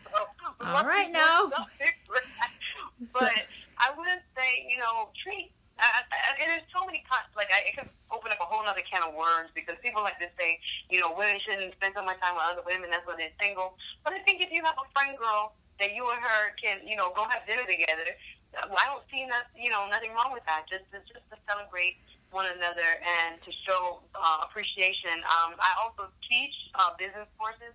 So, 0.07 0.19
All 0.63 0.87
right 0.87 1.11
now. 1.11 1.51
But 3.13 3.33
I 3.79 3.91
would 3.97 4.21
say, 4.37 4.67
you 4.69 4.79
know, 4.79 5.09
treat. 5.25 5.51
I, 5.81 6.05
I, 6.05 6.19
and 6.45 6.49
there's 6.53 6.69
so 6.71 6.85
many 6.87 7.03
con- 7.09 7.27
like 7.35 7.49
I 7.51 7.65
it 7.67 7.75
could 7.77 7.89
open 8.13 8.31
up 8.31 8.41
a 8.41 8.47
whole 8.49 8.63
other 8.67 8.85
can 8.85 9.03
of 9.03 9.17
worms 9.17 9.51
because 9.57 9.81
people 9.81 10.05
like 10.05 10.21
to 10.21 10.29
say, 10.39 10.61
you 10.93 11.01
know, 11.01 11.13
women 11.17 11.41
shouldn't 11.43 11.73
spend 11.81 11.97
so 11.97 12.05
much 12.05 12.21
time 12.21 12.37
with 12.37 12.45
other 12.45 12.65
women. 12.67 12.93
That's 12.93 13.07
when 13.09 13.17
they're 13.19 13.35
single. 13.41 13.75
But 14.05 14.15
I 14.15 14.21
think 14.29 14.45
if 14.45 14.53
you 14.53 14.63
have 14.65 14.77
a 14.77 14.87
friend 14.93 15.17
girl 15.17 15.57
that 15.81 15.97
you 15.97 16.05
and 16.13 16.21
her 16.21 16.53
can, 16.61 16.85
you 16.85 16.95
know, 16.97 17.13
go 17.17 17.25
have 17.25 17.43
dinner 17.49 17.65
together, 17.65 18.13
uh, 18.59 18.69
I 18.69 18.85
don't 18.93 19.07
see 19.09 19.25
that, 19.31 19.49
you 19.57 19.71
know, 19.73 19.89
nothing 19.89 20.13
wrong 20.13 20.31
with 20.37 20.45
that. 20.47 20.69
Just 20.69 20.85
just 20.93 21.09
to 21.33 21.37
celebrate 21.49 21.97
one 22.31 22.47
another 22.47 22.87
and 23.03 23.43
to 23.43 23.51
show 23.67 24.03
uh, 24.15 24.47
appreciation. 24.47 25.19
Um, 25.27 25.59
I 25.59 25.71
also 25.83 26.11
teach 26.31 26.55
uh, 26.79 26.95
business 26.99 27.27
courses. 27.39 27.75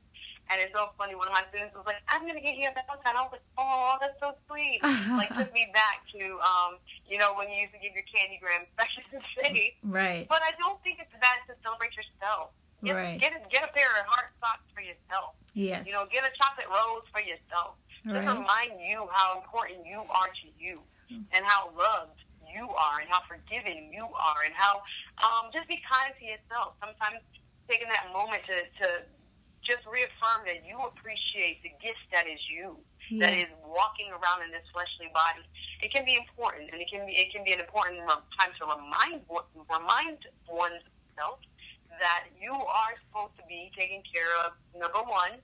And 0.50 0.62
it's 0.62 0.74
so 0.78 0.94
funny. 0.98 1.16
One 1.16 1.28
of 1.28 1.34
my 1.34 1.42
students 1.50 1.74
was 1.74 1.86
like, 1.86 1.98
"I'm 2.08 2.22
gonna 2.28 2.40
get 2.42 2.54
here 2.54 2.70
at 2.70 2.78
Valentine." 2.78 3.18
I 3.18 3.22
was 3.26 3.34
like, 3.34 3.48
"Oh, 3.58 3.98
that's 4.00 4.18
so 4.22 4.38
sweet." 4.48 4.78
like 5.18 5.34
took 5.34 5.52
me 5.54 5.68
back 5.74 6.06
to 6.14 6.22
um, 6.42 6.78
you 7.10 7.18
know, 7.18 7.34
when 7.34 7.50
you 7.50 7.66
used 7.66 7.74
to 7.74 7.80
give 7.82 7.94
your 7.98 8.06
candy 8.06 8.38
back 8.78 8.90
in 8.98 9.20
the 9.20 9.24
city. 9.42 9.76
right. 9.82 10.26
But 10.30 10.42
I 10.46 10.52
don't 10.62 10.78
think 10.84 11.00
it's 11.02 11.14
bad 11.22 11.42
to 11.50 11.54
celebrate 11.66 11.98
yourself. 11.98 12.54
Get, 12.84 12.94
Right. 12.94 13.18
get 13.20 13.34
a, 13.34 13.42
get 13.50 13.64
a 13.64 13.72
pair 13.74 13.90
of 13.98 14.06
heart 14.06 14.30
socks 14.40 14.66
for 14.76 14.82
yourself. 14.82 15.34
Yes. 15.54 15.88
You 15.88 15.94
know, 15.94 16.06
get 16.12 16.24
a 16.24 16.32
chocolate 16.38 16.68
rose 16.70 17.02
for 17.10 17.22
yourself. 17.22 17.76
Just 18.06 18.14
Right. 18.14 18.28
remind 18.30 18.78
you 18.82 19.10
how 19.12 19.42
important 19.42 19.86
you 19.86 20.06
are 20.14 20.30
to 20.30 20.48
you, 20.60 20.78
and 21.10 21.42
how 21.46 21.72
loved 21.74 22.22
you 22.46 22.70
are, 22.70 23.00
and 23.02 23.10
how 23.10 23.22
forgiving 23.28 23.90
you 23.92 24.06
are, 24.06 24.42
and 24.46 24.54
how 24.54 24.84
um, 25.26 25.50
just 25.52 25.68
be 25.68 25.82
kind 25.90 26.14
to 26.20 26.26
yourself. 26.26 26.76
Sometimes 26.80 27.22
taking 27.68 27.90
that 27.90 28.14
moment 28.14 28.44
to 28.46 28.62
to 28.86 29.02
just 29.66 29.84
reaffirm 29.90 30.46
that 30.46 30.62
you 30.66 30.78
appreciate 30.80 31.62
the 31.64 31.74
gift 31.82 32.00
that 32.14 32.28
is 32.30 32.40
you 32.50 32.78
that 33.22 33.34
Yeah. 33.38 33.46
is 33.46 33.50
walking 33.66 34.10
around 34.10 34.42
in 34.42 34.50
this 34.50 34.66
fleshly 34.74 35.10
body. 35.14 35.46
It 35.82 35.94
can 35.94 36.06
be 36.06 36.16
important, 36.16 36.72
and 36.72 36.82
it 36.82 36.90
can 36.90 37.06
be 37.06 37.14
it 37.18 37.32
can 37.34 37.44
be 37.44 37.54
an 37.54 37.60
important 37.60 38.02
time 38.40 38.54
to 38.62 38.64
remind 38.66 39.22
remind 39.70 40.26
oneself 40.50 41.40
that 42.00 42.26
you 42.40 42.54
are 42.54 42.94
supposed 43.08 43.36
to 43.38 43.44
be 43.48 43.72
taking 43.78 44.02
care 44.12 44.28
of 44.46 44.54
number 44.76 45.00
one, 45.06 45.38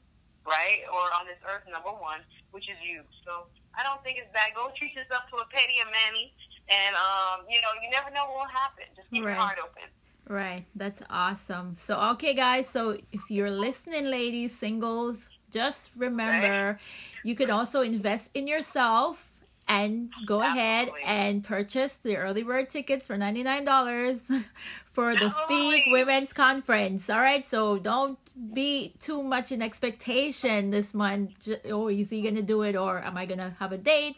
right, 0.46 0.82
or 0.92 1.04
on 1.20 1.26
this 1.28 1.38
earth 1.48 1.64
number 1.70 1.92
one, 1.94 2.22
which 2.52 2.68
is 2.70 2.78
you. 2.84 3.04
So 3.26 3.46
I 3.78 3.84
don't 3.84 4.02
think 4.04 4.18
it's 4.18 4.32
bad. 4.34 4.54
Go 4.56 4.72
treat 4.76 4.94
yourself 4.94 5.24
to 5.32 5.38
a 5.38 5.46
petty 5.54 5.80
and 5.80 5.90
manny, 5.92 6.34
and 6.68 6.96
um, 6.98 7.46
you 7.50 7.62
know 7.62 7.72
you 7.82 7.90
never 7.94 8.10
know 8.10 8.26
what 8.26 8.48
will 8.50 8.54
happen. 8.58 8.86
Just 8.96 9.10
keep 9.12 9.24
Right. 9.24 9.32
your 9.32 9.40
heart 9.40 9.60
open. 9.62 9.88
Right. 10.32 10.64
That's 10.76 11.02
awesome. 11.10 11.76
So, 11.78 12.00
okay, 12.14 12.34
guys. 12.34 12.70
So, 12.70 12.98
if 13.12 13.30
you're 13.30 13.52
listening, 13.52 14.06
ladies, 14.06 14.58
singles, 14.58 15.28
just 15.52 15.90
remember 15.98 16.80
you 17.24 17.36
could 17.36 17.50
also 17.50 17.82
invest 17.82 18.30
in 18.34 18.48
yourself 18.48 19.28
and 19.68 20.10
go 20.26 20.42
ahead 20.42 20.90
and 21.06 21.44
purchase 21.44 21.96
the 21.96 22.16
early 22.16 22.44
bird 22.44 22.70
tickets 22.70 23.06
for 23.06 23.18
$99 23.18 24.22
for 24.94 25.14
the 25.18 25.30
Speak 25.32 25.84
Women's 25.88 26.32
Conference. 26.32 27.10
All 27.10 27.20
right. 27.20 27.46
So, 27.46 27.78
don't 27.78 28.18
be 28.54 28.94
too 29.02 29.22
much 29.22 29.52
in 29.52 29.62
expectation 29.62 30.70
this 30.70 30.94
month. 30.94 31.50
Oh, 31.66 31.90
is 31.90 32.10
he 32.10 32.22
going 32.22 32.36
to 32.36 32.42
do 32.42 32.62
it 32.62 32.78
or 32.78 33.04
am 33.04 33.18
I 33.18 33.26
going 33.26 33.40
to 33.40 33.54
have 33.60 33.74
a 33.74 33.78
date? 33.78 34.16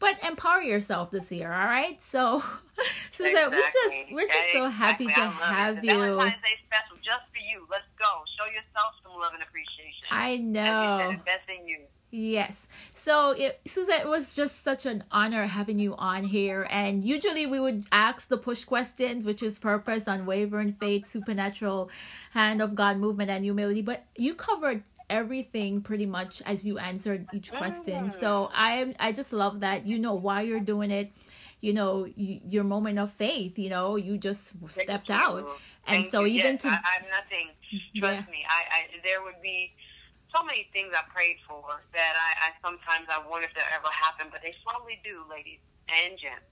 But 0.00 0.16
empower 0.26 0.62
yourself 0.62 1.10
this 1.10 1.30
year, 1.30 1.52
all 1.52 1.66
right? 1.66 2.02
So, 2.02 2.42
Suzette, 3.10 3.50
we're 3.50 3.56
just 3.60 4.12
we're 4.12 4.26
just 4.26 4.52
so 4.52 4.68
happy 4.68 5.04
Exactly. 5.04 5.38
to 5.38 5.44
have 5.44 5.78
it. 5.78 5.84
you. 5.84 5.90
Valentine's 5.90 6.42
Day 6.42 6.58
special 6.66 6.96
just 7.04 7.20
for 7.32 7.38
you. 7.48 7.66
Let's 7.70 7.84
go. 7.98 8.24
Show 8.38 8.46
yourself 8.46 8.94
some 9.04 9.20
love 9.20 9.34
and 9.34 9.42
appreciation. 9.42 10.06
I 10.10 10.38
know. 10.38 11.10
invest 11.10 11.48
in 11.48 11.68
you. 11.68 11.80
Yes. 12.12 12.66
So, 12.92 13.32
it, 13.32 13.60
Suzette, 13.66 14.00
it 14.00 14.08
was 14.08 14.34
just 14.34 14.64
such 14.64 14.84
an 14.84 15.04
honor 15.12 15.46
having 15.46 15.78
you 15.78 15.94
on 15.96 16.24
here. 16.24 16.66
And 16.70 17.04
usually 17.04 17.46
we 17.46 17.60
would 17.60 17.84
ask 17.92 18.26
the 18.28 18.36
push 18.38 18.64
questions, 18.64 19.24
which 19.24 19.42
is 19.44 19.58
purpose, 19.60 20.04
unwavering 20.08 20.72
faith, 20.80 21.06
supernatural 21.06 21.88
hand 22.32 22.62
of 22.62 22.74
God 22.74 22.96
movement, 22.96 23.30
and 23.30 23.44
humility. 23.44 23.82
But 23.82 24.04
you 24.16 24.34
covered 24.34 24.82
everything 25.10 25.82
pretty 25.82 26.06
much 26.06 26.40
as 26.46 26.64
you 26.64 26.78
answered 26.78 27.26
each 27.32 27.50
question. 27.50 28.08
Mm. 28.08 28.20
So 28.20 28.50
I 28.54 28.94
I 28.98 29.12
just 29.12 29.32
love 29.32 29.60
that 29.60 29.86
you 29.86 29.98
know 29.98 30.14
why 30.14 30.42
you're 30.42 30.60
doing 30.60 30.90
it. 30.90 31.12
You 31.60 31.74
know 31.74 32.06
you, 32.16 32.40
your 32.48 32.64
moment 32.64 32.98
of 32.98 33.12
faith. 33.12 33.58
You 33.58 33.68
know 33.68 33.96
you 33.96 34.16
just 34.16 34.52
Thank 34.52 34.72
stepped 34.72 35.10
you. 35.10 35.16
out, 35.16 35.44
and 35.86 36.04
Thank 36.04 36.10
so 36.10 36.24
you. 36.24 36.38
even 36.38 36.54
yes, 36.54 36.62
to 36.62 36.68
I, 36.68 36.78
I'm 36.96 37.06
nothing. 37.10 37.48
Trust 38.00 38.28
yeah 38.28 38.32
me. 38.32 38.46
I, 38.48 38.60
I 38.72 38.80
there 39.04 39.22
would 39.22 39.42
be 39.42 39.74
so 40.34 40.44
many 40.44 40.70
things 40.72 40.94
I 40.94 41.02
prayed 41.12 41.36
for 41.46 41.62
that 41.92 42.14
I, 42.16 42.30
I 42.46 42.48
sometimes 42.62 43.10
I 43.10 43.18
wonder 43.28 43.46
if 43.50 43.54
they'll 43.54 43.74
ever 43.74 43.90
happen, 43.90 44.28
but 44.30 44.40
they 44.42 44.54
slowly 44.62 45.02
do, 45.02 45.26
ladies 45.28 45.58
and 45.90 46.14
gents. 46.16 46.46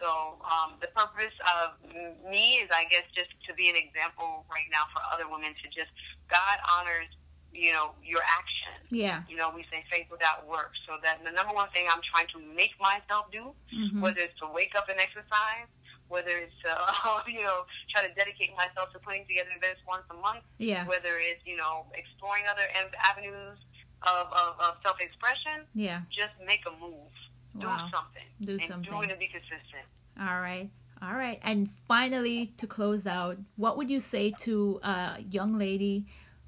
So 0.00 0.40
um, 0.40 0.80
the 0.80 0.88
purpose 0.96 1.36
of 1.44 1.76
me 2.24 2.64
is, 2.64 2.68
I 2.72 2.88
guess, 2.88 3.04
just 3.12 3.28
to 3.48 3.52
be 3.52 3.68
an 3.68 3.76
example 3.76 4.44
right 4.48 4.68
now 4.72 4.88
for 4.92 5.04
other 5.12 5.28
women 5.28 5.52
to 5.52 5.66
just 5.68 5.92
God 6.32 6.56
honors, 6.64 7.12
you 7.56 7.72
know, 7.72 7.92
your 8.04 8.20
action. 8.38 8.74
yeah 8.90 9.22
You 9.28 9.36
know, 9.36 9.50
we 9.54 9.62
say 9.72 9.84
faith 9.90 10.06
without 10.10 10.46
works. 10.46 10.78
So 10.86 10.96
that 11.02 11.24
the 11.24 11.32
number 11.32 11.54
one 11.54 11.68
thing 11.70 11.86
I'm 11.90 12.02
trying 12.12 12.28
to 12.34 12.38
make 12.54 12.72
myself 12.80 13.30
do 13.32 13.52
mhm, 13.74 14.00
whether 14.00 14.20
it's 14.20 14.38
to 14.40 14.46
wake 14.52 14.74
up 14.76 14.88
and 14.88 14.98
exercise, 15.00 15.68
whether 16.08 16.30
it's 16.38 16.54
to, 16.64 16.70
you 17.30 17.42
know, 17.42 17.64
try 17.92 18.06
to 18.06 18.12
dedicate 18.14 18.52
myself 18.56 18.92
to 18.92 18.98
putting 19.00 19.24
together 19.26 19.50
events 19.56 19.80
once 19.88 20.04
a 20.10 20.14
month, 20.14 20.44
yeah 20.58 20.86
whether 20.86 21.18
it's, 21.18 21.42
you 21.44 21.56
know, 21.56 21.86
exploring 21.94 22.44
other 22.50 22.66
avenues 23.10 23.58
of, 24.06 24.26
of, 24.32 24.50
of 24.60 24.72
self-expression, 24.84 25.64
yeah 25.74 26.02
just 26.10 26.34
make 26.46 26.60
a 26.66 26.74
move. 26.80 27.10
Do 27.58 27.66
wow 27.66 27.88
something. 27.92 28.28
do 28.44 28.52
and 28.52 28.62
something. 28.62 28.90
do 28.92 29.00
it 29.02 29.10
and 29.10 29.18
be 29.18 29.28
consistent. 29.28 29.86
All 30.20 30.40
right. 30.40 30.68
All 31.02 31.14
right. 31.14 31.38
And 31.42 31.68
finally, 31.88 32.52
to 32.58 32.66
close 32.66 33.06
out, 33.06 33.36
what 33.56 33.76
would 33.76 33.90
you 33.90 34.00
say 34.00 34.30
to 34.46 34.80
a 34.82 35.18
young 35.30 35.58
lady 35.58 36.06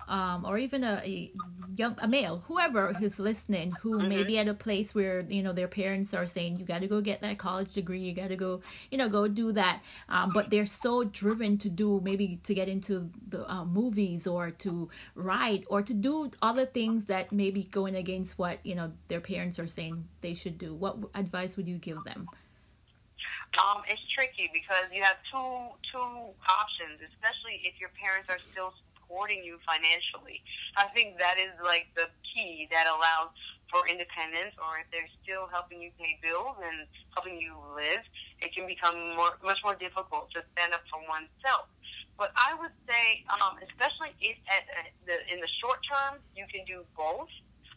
um, 0.09 0.45
or 0.45 0.59
even 0.59 0.83
a, 0.83 1.03
a, 1.05 1.33
young 1.77 1.97
a 1.99 2.09
male, 2.09 2.43
whoever 2.49 2.93
who's 2.95 3.19
listening, 3.19 3.73
who 3.83 3.99
mm-hmm. 3.99 4.09
may 4.09 4.25
be 4.25 4.39
at 4.39 4.49
a 4.49 4.55
place 4.55 4.95
where 4.95 5.21
you 5.29 5.43
know 5.43 5.53
their 5.53 5.69
parents 5.69 6.15
are 6.15 6.27
saying 6.27 6.59
you 6.59 6.65
got 6.65 6.81
to 6.81 6.89
go 6.89 7.01
get 7.01 7.21
that 7.21 7.39
college 7.39 7.73
degree, 7.73 8.01
you 8.01 8.15
got 8.15 8.29
to 8.29 8.37
go, 8.37 8.61
you 8.91 8.99
know, 8.99 9.09
go 9.09 9.29
do 9.29 9.53
that, 9.53 9.83
um, 10.09 10.33
but 10.33 10.51
they're 10.51 10.67
so 10.67 11.05
driven 11.05 11.59
to 11.59 11.69
do 11.69 12.01
maybe 12.03 12.41
to 12.45 12.55
get 12.55 12.69
into 12.69 13.11
the 13.29 13.51
uh, 13.51 13.65
movies 13.65 14.27
or 14.27 14.51
to 14.51 14.89
write 15.15 15.65
or 15.69 15.83
to 15.83 15.95
do 15.95 16.31
other 16.43 16.67
things 16.67 17.05
that 17.05 17.31
may 17.31 17.51
be 17.51 17.65
going 17.65 17.95
against 17.95 18.39
what 18.39 18.59
you 18.65 18.75
know 18.75 18.91
their 19.09 19.21
parents 19.21 19.59
are 19.59 19.69
saying 19.69 20.05
they 20.21 20.35
should 20.35 20.59
do. 20.59 20.75
What 20.75 20.97
advice 21.15 21.57
would 21.57 21.69
you 21.69 21.79
give 21.79 22.03
them? 22.05 22.29
Um, 23.57 23.83
it's 23.89 24.03
tricky 24.13 24.51
because 24.53 24.93
you 24.93 25.03
have 25.03 25.17
two 25.33 25.73
two 25.91 26.33
options, 26.47 27.01
especially 27.01 27.65
if 27.65 27.81
your 27.81 27.91
parents 27.97 28.29
are 28.29 28.39
still 28.53 28.73
supporting 29.09 29.43
you 29.43 29.57
financially. 29.65 30.45
I 30.77 30.85
think 30.93 31.19
that 31.19 31.41
is 31.41 31.53
like 31.65 31.89
the 31.97 32.13
key 32.21 32.69
that 32.71 32.87
allows 32.87 33.33
for 33.73 33.89
independence, 33.89 34.53
or 34.61 34.81
if 34.81 34.87
they're 34.93 35.09
still 35.25 35.49
helping 35.49 35.81
you 35.81 35.91
pay 35.99 36.21
bills 36.23 36.57
and 36.61 36.89
helping 37.17 37.41
you 37.41 37.57
live, 37.77 38.05
it 38.41 38.55
can 38.55 38.67
become 38.67 39.17
more 39.17 39.37
much 39.45 39.59
more 39.65 39.75
difficult 39.75 40.31
to 40.33 40.45
stand 40.53 40.73
up 40.73 40.85
for 40.93 41.01
oneself. 41.09 41.69
But 42.17 42.33
I 42.37 42.53
would 42.61 42.75
say, 42.89 43.25
um, 43.31 43.57
especially 43.65 44.13
if 44.21 44.37
at, 44.49 44.65
at 44.77 44.93
the, 45.07 45.17
in 45.33 45.41
the 45.41 45.49
short 45.61 45.79
term, 45.87 46.21
you 46.37 46.45
can 46.53 46.65
do 46.65 46.85
both. 46.97 47.31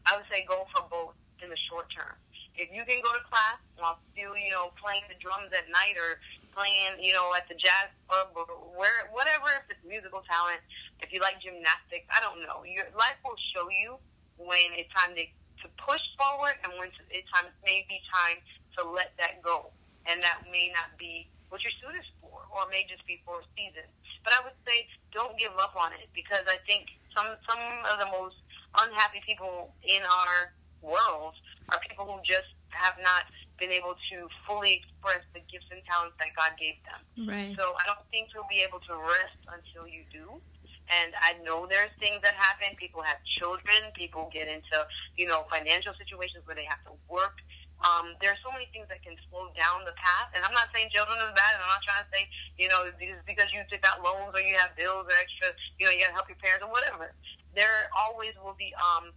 I 0.08 0.18
would 0.18 0.26
say 0.32 0.44
go 0.48 0.66
for 0.76 0.84
both 0.90 1.16
in 1.44 1.50
the 1.50 1.60
short 1.70 1.88
term 1.94 2.16
if 2.56 2.68
you 2.70 2.84
can 2.84 3.00
go 3.02 3.12
to 3.16 3.24
class 3.32 3.60
while 3.80 4.00
still, 4.12 4.36
you 4.36 4.52
know, 4.52 4.76
playing 4.78 5.04
the 5.08 5.16
drums 5.18 5.50
at 5.56 5.66
night 5.72 5.96
or 5.96 6.20
playing, 6.52 7.00
you 7.00 7.16
know, 7.16 7.32
at 7.34 7.48
the 7.48 7.56
jazz 7.56 7.90
club 8.08 8.36
or 8.36 8.46
where, 8.76 9.08
whatever, 9.16 9.50
if 9.64 9.66
it's 9.72 9.84
musical 9.88 10.22
talent, 10.28 10.60
if 11.02 11.12
you 11.12 11.20
like 11.20 11.42
gymnastics, 11.42 12.08
I 12.10 12.22
don't 12.22 12.42
know. 12.46 12.64
Your 12.64 12.88
life 12.98 13.18
will 13.26 13.38
show 13.54 13.68
you 13.70 13.98
when 14.38 14.74
it's 14.78 14.90
time 14.94 15.14
to, 15.18 15.24
to 15.26 15.68
push 15.78 16.02
forward 16.18 16.58
and 16.64 16.74
when 16.78 16.90
it's 17.10 17.28
time, 17.34 17.50
may 17.66 17.86
be 17.90 18.02
time 18.10 18.38
to 18.78 18.88
let 18.88 19.14
that 19.18 19.42
go. 19.42 19.74
And 20.10 20.22
that 20.24 20.46
may 20.50 20.74
not 20.74 20.98
be 20.98 21.30
what 21.50 21.62
you're 21.62 21.76
suited 21.84 22.02
for, 22.24 22.42
or 22.50 22.66
may 22.72 22.88
just 22.90 23.06
be 23.06 23.22
for 23.28 23.44
a 23.44 23.46
season. 23.54 23.86
But 24.24 24.34
I 24.34 24.42
would 24.42 24.58
say 24.66 24.88
don't 25.14 25.38
give 25.38 25.54
up 25.60 25.76
on 25.78 25.94
it 25.94 26.10
because 26.16 26.46
I 26.48 26.58
think 26.66 26.90
some 27.14 27.38
some 27.46 27.62
of 27.86 28.00
the 28.00 28.10
most 28.10 28.40
unhappy 28.80 29.22
people 29.28 29.76
in 29.84 30.02
our 30.02 30.56
world 30.82 31.36
are 31.70 31.80
people 31.86 32.08
who 32.08 32.18
just 32.24 32.50
have 32.70 32.96
not 33.04 33.28
been 33.60 33.70
able 33.70 33.94
to 34.10 34.26
fully 34.48 34.82
express 34.82 35.22
the 35.38 35.42
gifts 35.46 35.70
and 35.70 35.86
talents 35.86 36.18
that 36.18 36.34
God 36.34 36.58
gave 36.58 36.82
them. 36.88 37.02
Right. 37.30 37.54
So 37.54 37.78
I 37.78 37.86
don't 37.86 38.02
think 38.10 38.34
you'll 38.34 38.50
be 38.50 38.66
able 38.66 38.82
to 38.90 38.98
rest 38.98 39.38
until 39.46 39.86
you 39.86 40.02
do. 40.10 40.42
And 40.92 41.16
I 41.24 41.40
know 41.48 41.64
there's 41.66 41.92
things 42.04 42.20
that 42.24 42.36
happen. 42.36 42.76
People 42.76 43.02
have 43.02 43.18
children. 43.40 43.96
People 43.96 44.28
get 44.34 44.52
into, 44.52 44.84
you 45.16 45.26
know, 45.26 45.48
financial 45.48 45.96
situations 45.96 46.44
where 46.44 46.56
they 46.56 46.68
have 46.68 46.84
to 46.84 46.94
work. 47.08 47.40
Um, 47.82 48.14
there 48.22 48.30
are 48.30 48.42
so 48.46 48.52
many 48.54 48.70
things 48.70 48.86
that 48.94 49.02
can 49.02 49.16
slow 49.32 49.50
down 49.58 49.88
the 49.88 49.96
path. 49.98 50.30
And 50.36 50.44
I'm 50.46 50.54
not 50.54 50.70
saying 50.76 50.94
children 50.94 51.18
is 51.18 51.34
bad. 51.34 51.58
And 51.58 51.64
I'm 51.64 51.72
not 51.72 51.82
trying 51.82 52.04
to 52.04 52.10
say, 52.12 52.28
you 52.60 52.68
know, 52.68 52.92
because 53.26 53.50
you 53.56 53.64
took 53.72 53.82
out 53.88 54.04
loans 54.04 54.36
or 54.36 54.44
you 54.44 54.54
have 54.60 54.76
bills 54.76 55.08
or 55.08 55.16
extra, 55.16 55.56
you 55.80 55.88
know, 55.88 55.92
you 55.96 56.04
got 56.04 56.14
to 56.14 56.18
help 56.20 56.30
your 56.30 56.38
parents 56.44 56.62
or 56.62 56.70
whatever. 56.70 57.16
There 57.56 57.90
always 57.96 58.36
will 58.44 58.56
be 58.60 58.76
um, 58.78 59.16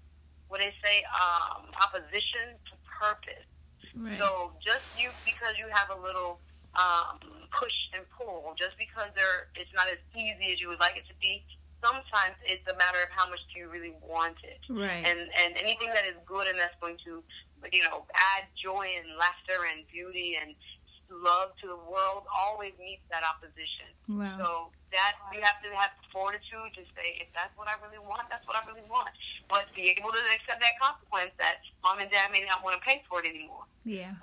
what 0.48 0.62
they 0.62 0.72
say, 0.78 1.02
um, 1.10 1.74
opposition 1.76 2.54
to 2.70 2.74
purpose. 2.86 3.44
Right. 3.94 4.18
So 4.18 4.54
just 4.62 4.86
you 4.94 5.10
because 5.26 5.54
you 5.58 5.66
have 5.70 5.90
a 5.90 5.98
little 5.98 6.40
um, 6.74 7.18
push 7.54 7.74
and 7.94 8.02
pull, 8.10 8.54
just 8.58 8.74
because 8.78 9.10
there 9.14 9.50
it's 9.54 9.70
not 9.74 9.86
as 9.86 9.98
easy 10.14 10.50
as 10.52 10.60
you 10.60 10.68
would 10.68 10.80
like 10.80 10.96
it 10.96 11.06
to 11.06 11.14
be. 11.20 11.44
Sometimes 11.84 12.40
it's 12.48 12.64
a 12.64 12.76
matter 12.80 12.96
of 13.04 13.12
how 13.12 13.28
much 13.28 13.44
do 13.52 13.60
you 13.60 13.68
really 13.68 13.92
want 14.00 14.40
it, 14.40 14.64
right? 14.72 15.04
And 15.04 15.28
and 15.44 15.52
anything 15.60 15.92
that 15.92 16.08
is 16.08 16.16
good 16.24 16.48
and 16.48 16.56
that's 16.58 16.74
going 16.80 16.96
to, 17.04 17.20
you 17.68 17.82
know, 17.84 18.08
add 18.16 18.48
joy 18.56 18.88
and 18.96 19.20
laughter 19.20 19.68
and 19.68 19.84
beauty 19.92 20.40
and 20.40 20.56
love 21.12 21.52
to 21.60 21.68
the 21.68 21.76
world 21.76 22.24
always 22.32 22.72
meets 22.80 23.04
that 23.12 23.20
opposition. 23.20 23.92
Wow. 24.08 24.40
So 24.40 24.48
that 24.94 25.18
you 25.34 25.42
have 25.42 25.58
to 25.60 25.70
have 25.74 25.90
fortitude 26.14 26.70
to 26.78 26.82
say, 26.94 27.18
if 27.18 27.28
that's 27.34 27.52
what 27.58 27.66
I 27.66 27.74
really 27.82 28.00
want, 28.00 28.30
that's 28.30 28.46
what 28.46 28.54
I 28.56 28.62
really 28.64 28.86
want. 28.86 29.10
But 29.50 29.66
be 29.74 29.90
able 29.90 30.14
to 30.14 30.22
accept 30.32 30.62
that 30.62 30.78
consequence 30.78 31.34
that 31.42 31.66
mom 31.82 31.98
and 31.98 32.08
dad 32.08 32.30
may 32.30 32.46
not 32.46 32.62
want 32.62 32.78
to 32.78 32.82
pay 32.82 33.02
for 33.10 33.20
it 33.20 33.26
anymore. 33.28 33.66
Yeah. 33.84 34.16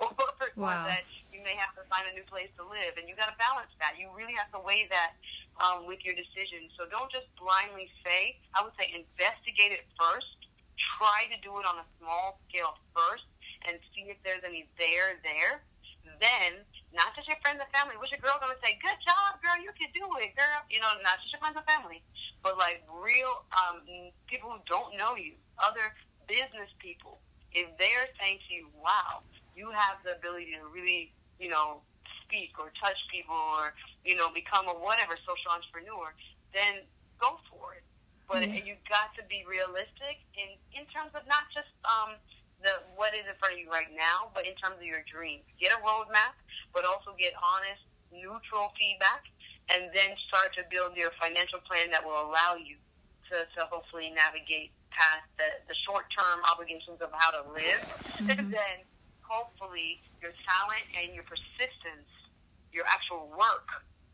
Or 0.52 0.68
wow. 0.68 0.84
that 0.84 1.08
you 1.32 1.40
may 1.40 1.56
have 1.56 1.72
to 1.80 1.82
find 1.88 2.04
a 2.04 2.12
new 2.12 2.26
place 2.28 2.52
to 2.60 2.64
live, 2.66 3.00
and 3.00 3.08
you 3.08 3.16
got 3.16 3.32
to 3.32 3.38
balance 3.40 3.72
that. 3.80 3.96
You 3.96 4.12
really 4.12 4.36
have 4.36 4.52
to 4.52 4.60
weigh 4.60 4.84
that 4.92 5.16
um, 5.60 5.84
with 5.84 6.00
your 6.06 6.14
decision. 6.14 6.70
So 6.78 6.88
don't 6.88 7.10
just 7.12 7.28
blindly 7.36 7.90
say. 8.04 8.38
I 8.56 8.64
would 8.64 8.72
say 8.78 8.88
investigate 8.92 9.72
it 9.74 9.84
first. 9.98 10.48
Try 10.98 11.28
to 11.28 11.38
do 11.44 11.58
it 11.60 11.66
on 11.68 11.82
a 11.82 11.86
small 12.00 12.40
scale 12.48 12.78
first, 12.96 13.28
and 13.68 13.76
see 13.92 14.08
if 14.08 14.18
there's 14.24 14.42
any 14.42 14.66
there 14.78 15.20
there 15.22 15.62
then 16.22 16.62
not 16.94 17.14
just 17.16 17.26
your 17.26 17.38
friends 17.40 17.62
and 17.62 17.70
family. 17.72 17.96
What's 17.96 18.12
your 18.12 18.20
girl 18.20 18.36
gonna 18.38 18.58
say? 18.60 18.76
Good 18.82 18.98
job, 19.02 19.40
girl. 19.40 19.56
You 19.58 19.72
can 19.74 19.88
do 19.96 20.04
it, 20.20 20.34
girl. 20.36 20.60
You 20.68 20.82
know, 20.82 20.92
not 21.00 21.18
just 21.22 21.32
your 21.32 21.40
friends 21.40 21.56
and 21.56 21.66
family, 21.66 22.02
but 22.42 22.58
like 22.58 22.84
real 22.90 23.46
um, 23.54 23.82
people 24.28 24.52
who 24.52 24.60
don't 24.68 24.94
know 24.98 25.16
you, 25.16 25.34
other 25.58 25.94
business 26.28 26.70
people. 26.78 27.18
If 27.52 27.68
they're 27.78 28.08
saying 28.20 28.40
to 28.48 28.50
you, 28.54 28.68
"Wow, 28.76 29.24
you 29.56 29.70
have 29.70 30.00
the 30.04 30.16
ability 30.16 30.52
to 30.58 30.66
really, 30.68 31.12
you 31.38 31.48
know, 31.48 31.82
speak 32.32 32.56
or 32.56 32.72
touch 32.80 32.96
people 33.12 33.36
or 33.60 33.76
you 34.08 34.16
know 34.16 34.32
become 34.32 34.64
a 34.72 34.76
whatever 34.80 35.20
social 35.28 35.52
entrepreneur," 35.52 36.16
then 36.56 36.80
go 37.20 37.36
for 37.52 37.76
it. 37.76 37.84
But 38.24 38.48
mm-hmm. 38.48 38.64
you've 38.64 38.80
got 38.88 39.12
to 39.20 39.22
be 39.28 39.44
realistic 39.44 40.24
in 40.40 40.56
in 40.72 40.88
terms 40.88 41.12
of 41.12 41.28
not 41.28 41.44
just 41.52 41.68
um, 41.84 42.16
the 42.64 42.80
what 42.96 43.12
is 43.12 43.28
in 43.28 43.36
front 43.36 43.54
of 43.54 43.60
you 43.60 43.68
right 43.68 43.92
now, 43.92 44.32
but 44.32 44.48
in 44.48 44.56
terms 44.56 44.80
of 44.80 44.88
your 44.88 45.04
dreams. 45.04 45.44
Get 45.60 45.76
a 45.76 45.80
roadmap, 45.84 46.32
but 46.72 46.88
also 46.88 47.12
get 47.20 47.36
honest, 47.36 47.84
neutral 48.08 48.72
feedback, 48.80 49.28
and 49.68 49.92
then 49.92 50.16
start 50.32 50.56
to 50.56 50.64
build 50.72 50.96
your 50.96 51.12
financial 51.20 51.60
plan 51.68 51.92
that 51.92 52.00
will 52.00 52.16
allow 52.16 52.56
you 52.56 52.80
to, 53.28 53.44
to 53.44 53.60
hopefully 53.68 54.14
navigate 54.14 54.72
past 54.94 55.26
the, 55.36 55.48
the 55.68 55.76
short 55.84 56.06
term 56.16 56.40
obligations 56.48 57.02
of 57.04 57.10
how 57.12 57.30
to 57.30 57.42
live. 57.52 57.82
Mm-hmm. 58.22 58.38
And 58.38 58.52
then 58.52 58.76
hopefully 59.24 59.98
your 60.20 60.30
talent 60.46 60.84
and 60.94 61.16
your 61.16 61.24
persistence, 61.24 62.06
your 62.72 62.84
actual 62.86 63.30
work 63.38 63.68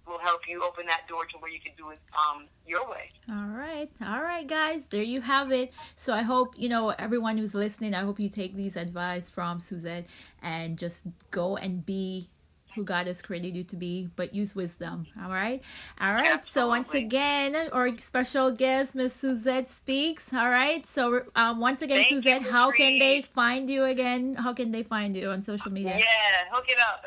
will 0.07 0.19
help 0.19 0.49
you 0.49 0.63
open 0.65 0.87
that 0.87 1.03
door 1.09 1.27
to 1.27 1.37
where 1.39 1.51
you 1.51 1.61
can 1.61 1.73
do 1.77 1.91
it 1.91 1.99
um, 2.17 2.47
your 2.67 2.89
way. 2.89 3.11
All 3.31 3.49
right. 3.49 3.91
All 4.05 4.23
right, 4.23 4.47
guys. 4.47 4.83
There 4.91 5.03
you 5.03 5.21
have 5.21 5.53
it. 5.53 5.73
So 5.97 6.15
I 6.15 6.23
hope, 6.23 6.55
you 6.57 6.69
know, 6.69 6.91
everyone 6.91 7.37
who's 7.37 7.55
listening, 7.55 7.95
I 7.95 8.03
hope 8.03 8.19
you 8.19 8.29
take 8.29 8.57
these 8.57 8.77
advice 8.77 9.29
from 9.29 9.61
Suzette 9.61 10.07
and 10.43 10.79
just 10.79 11.05
go 11.31 11.57
and 11.57 11.85
be 11.85 12.29
who 12.75 12.85
God 12.85 13.07
has 13.07 13.21
created 13.21 13.57
you 13.57 13.65
to 13.65 13.77
be, 13.77 14.09
but 14.15 14.35
use 14.35 14.55
wisdom. 14.55 15.07
All 15.23 15.31
right. 15.31 15.61
All 16.01 16.15
right. 16.15 16.27
Absolutely. 16.27 16.47
So 16.47 16.69
once 16.69 16.95
again, 16.95 17.57
our 17.73 17.97
special 17.99 18.53
guest, 18.53 18.95
Miss 18.95 19.15
Suzette 19.15 19.69
speaks. 19.69 20.33
All 20.33 20.49
right. 20.49 20.87
So 20.87 21.23
um, 21.35 21.61
once 21.61 21.83
again, 21.83 22.05
Thank 22.05 22.09
Suzette, 22.09 22.43
how 22.43 22.71
can 22.71 22.99
they 22.99 23.23
find 23.35 23.69
you 23.69 23.85
again? 23.85 24.35
How 24.35 24.53
can 24.53 24.71
they 24.71 24.85
find 24.85 25.17
you 25.17 25.31
on 25.31 25.43
social 25.43 25.73
media? 25.73 25.97
Yeah, 25.99 26.05
hook 26.51 26.67
it 26.69 26.79
up. 26.79 27.05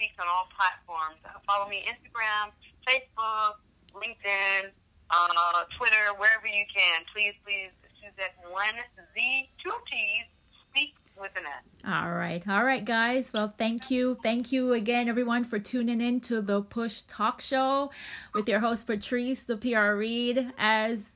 Speaks 0.00 0.16
on 0.18 0.26
all 0.32 0.48
platforms. 0.56 1.20
Follow 1.46 1.68
me 1.68 1.84
Instagram, 1.84 2.56
Facebook, 2.88 3.60
LinkedIn, 3.92 4.70
uh, 5.10 5.64
Twitter, 5.76 6.16
wherever 6.16 6.46
you 6.46 6.64
can. 6.74 7.02
Please, 7.14 7.34
please, 7.44 7.68
Suzette 8.00 8.34
one 8.50 8.80
Z 9.14 9.50
two 9.62 9.70
T's 9.90 10.24
speak 10.70 10.94
with 11.20 11.32
an 11.36 11.42
S. 11.44 11.84
All 11.86 12.12
right, 12.12 12.42
all 12.48 12.64
right, 12.64 12.82
guys. 12.82 13.30
Well, 13.34 13.52
thank 13.58 13.90
you, 13.90 14.16
thank 14.22 14.52
you 14.52 14.72
again, 14.72 15.06
everyone, 15.06 15.44
for 15.44 15.58
tuning 15.58 16.00
in 16.00 16.20
to 16.22 16.40
the 16.40 16.62
Push 16.62 17.02
Talk 17.02 17.42
Show 17.42 17.90
with 18.32 18.48
your 18.48 18.60
host 18.60 18.86
Patrice, 18.86 19.42
the 19.42 19.58
PR 19.58 19.96
Reed. 19.96 20.50
As 20.56 21.10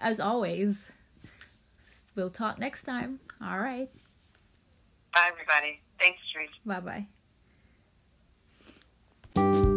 as 0.00 0.18
always, 0.18 0.90
we'll 2.16 2.30
talk 2.30 2.58
next 2.58 2.82
time. 2.82 3.20
All 3.40 3.60
right. 3.60 3.88
Bye, 5.14 5.30
everybody. 5.30 5.80
Thanks, 6.00 6.18
Patrice. 6.32 6.50
Bye 6.66 6.80
bye. 6.80 7.06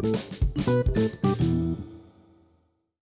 Thank 0.02 1.26
you. 1.26 1.31